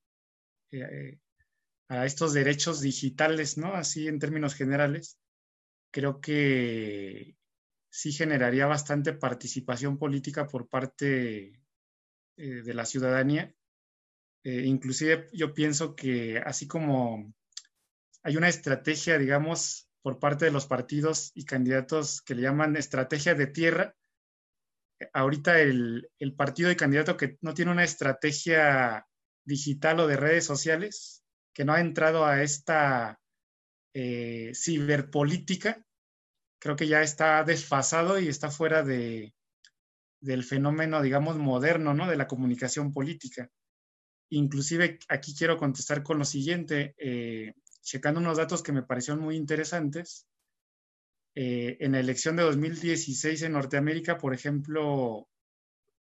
[0.71, 1.19] eh,
[1.87, 3.75] a estos derechos digitales, ¿no?
[3.75, 5.19] Así en términos generales,
[5.91, 7.35] creo que
[7.91, 11.61] sí generaría bastante participación política por parte
[12.37, 13.53] eh, de la ciudadanía.
[14.43, 17.31] inclusive yo pienso que así como
[18.23, 23.35] hay una estrategia, digamos, por parte de los partidos y candidatos que le llaman estrategia
[23.35, 23.95] de tierra,
[25.13, 29.05] ahorita el, partido y candidato que no tiene una estrategia
[29.45, 31.23] digital o de redes sociales,
[31.53, 33.19] que no ha entrado a esta
[33.93, 35.83] eh, ciberpolítica,
[36.59, 39.33] creo que ya está desfasado y está fuera de,
[40.21, 42.07] del fenómeno, digamos, moderno, ¿no?
[42.07, 43.49] De la comunicación política.
[44.29, 49.35] Inclusive aquí quiero contestar con lo siguiente, eh, checando unos datos que me parecieron muy
[49.35, 50.27] interesantes.
[51.41, 55.29] Eh, en la elección de 2016 en Norteamérica, por ejemplo,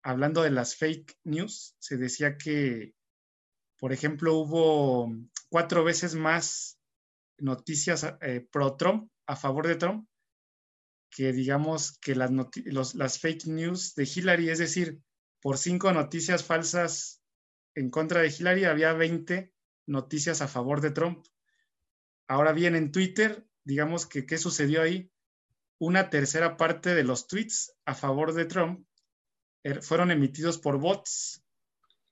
[0.02, 2.92] hablando de las fake news, se decía que,
[3.78, 5.14] por ejemplo, hubo
[5.48, 6.80] cuatro veces más
[7.38, 10.08] noticias eh, pro Trump, a favor de Trump,
[11.08, 14.98] que digamos que las fake news de Hillary, es decir,
[15.40, 17.22] por cinco noticias falsas
[17.76, 19.54] en contra de Hillary, había 20
[19.86, 21.24] noticias a favor de Trump.
[22.26, 25.12] Ahora bien, en Twitter, digamos que, ¿qué sucedió ahí?
[25.78, 28.86] Una tercera parte de los tweets a favor de Trump
[29.62, 31.44] er, fueron emitidos por bots.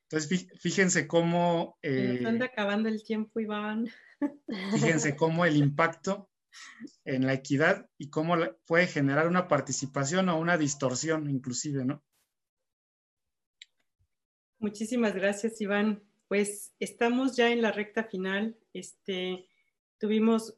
[0.08, 1.78] Entonces, fíjense cómo...
[1.82, 3.88] Eh, acabando el tiempo, Iván.
[4.72, 6.30] Fíjense cómo el impacto
[7.04, 8.36] en la equidad y cómo
[8.66, 12.02] puede generar una participación o una distorsión inclusive, ¿no?
[14.58, 16.02] Muchísimas gracias, Iván.
[16.28, 18.56] Pues estamos ya en la recta final.
[18.72, 19.48] Este,
[19.98, 20.56] tuvimos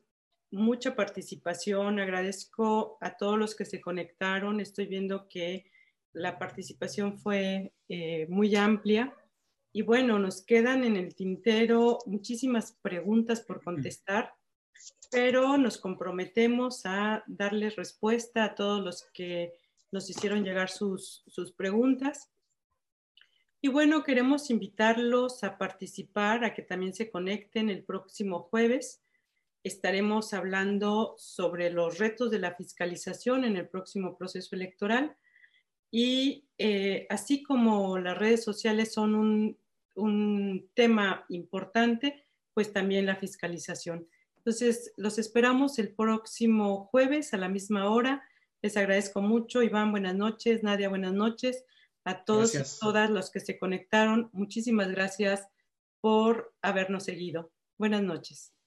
[0.50, 1.98] mucha participación.
[2.00, 4.60] Agradezco a todos los que se conectaron.
[4.60, 5.70] Estoy viendo que
[6.12, 9.14] la participación fue eh, muy amplia.
[9.72, 14.34] Y bueno, nos quedan en el tintero muchísimas preguntas por contestar,
[15.10, 19.52] pero nos comprometemos a darles respuesta a todos los que
[19.92, 22.30] nos hicieron llegar sus, sus preguntas.
[23.60, 29.02] Y bueno, queremos invitarlos a participar, a que también se conecten el próximo jueves
[29.62, 35.16] estaremos hablando sobre los retos de la fiscalización en el próximo proceso electoral
[35.90, 39.58] y eh, así como las redes sociales son un,
[39.94, 44.06] un, tema importante, pues también la fiscalización.
[44.36, 48.22] Entonces, los esperamos el próximo jueves a la misma hora.
[48.62, 49.62] Les agradezco mucho.
[49.62, 50.62] Iván, buenas noches.
[50.62, 51.64] Nadia, buenas noches.
[52.04, 55.48] A todos y todas los que se conectaron, muchísimas gracias
[56.00, 57.50] por habernos seguido.
[57.76, 58.57] Buenas noches.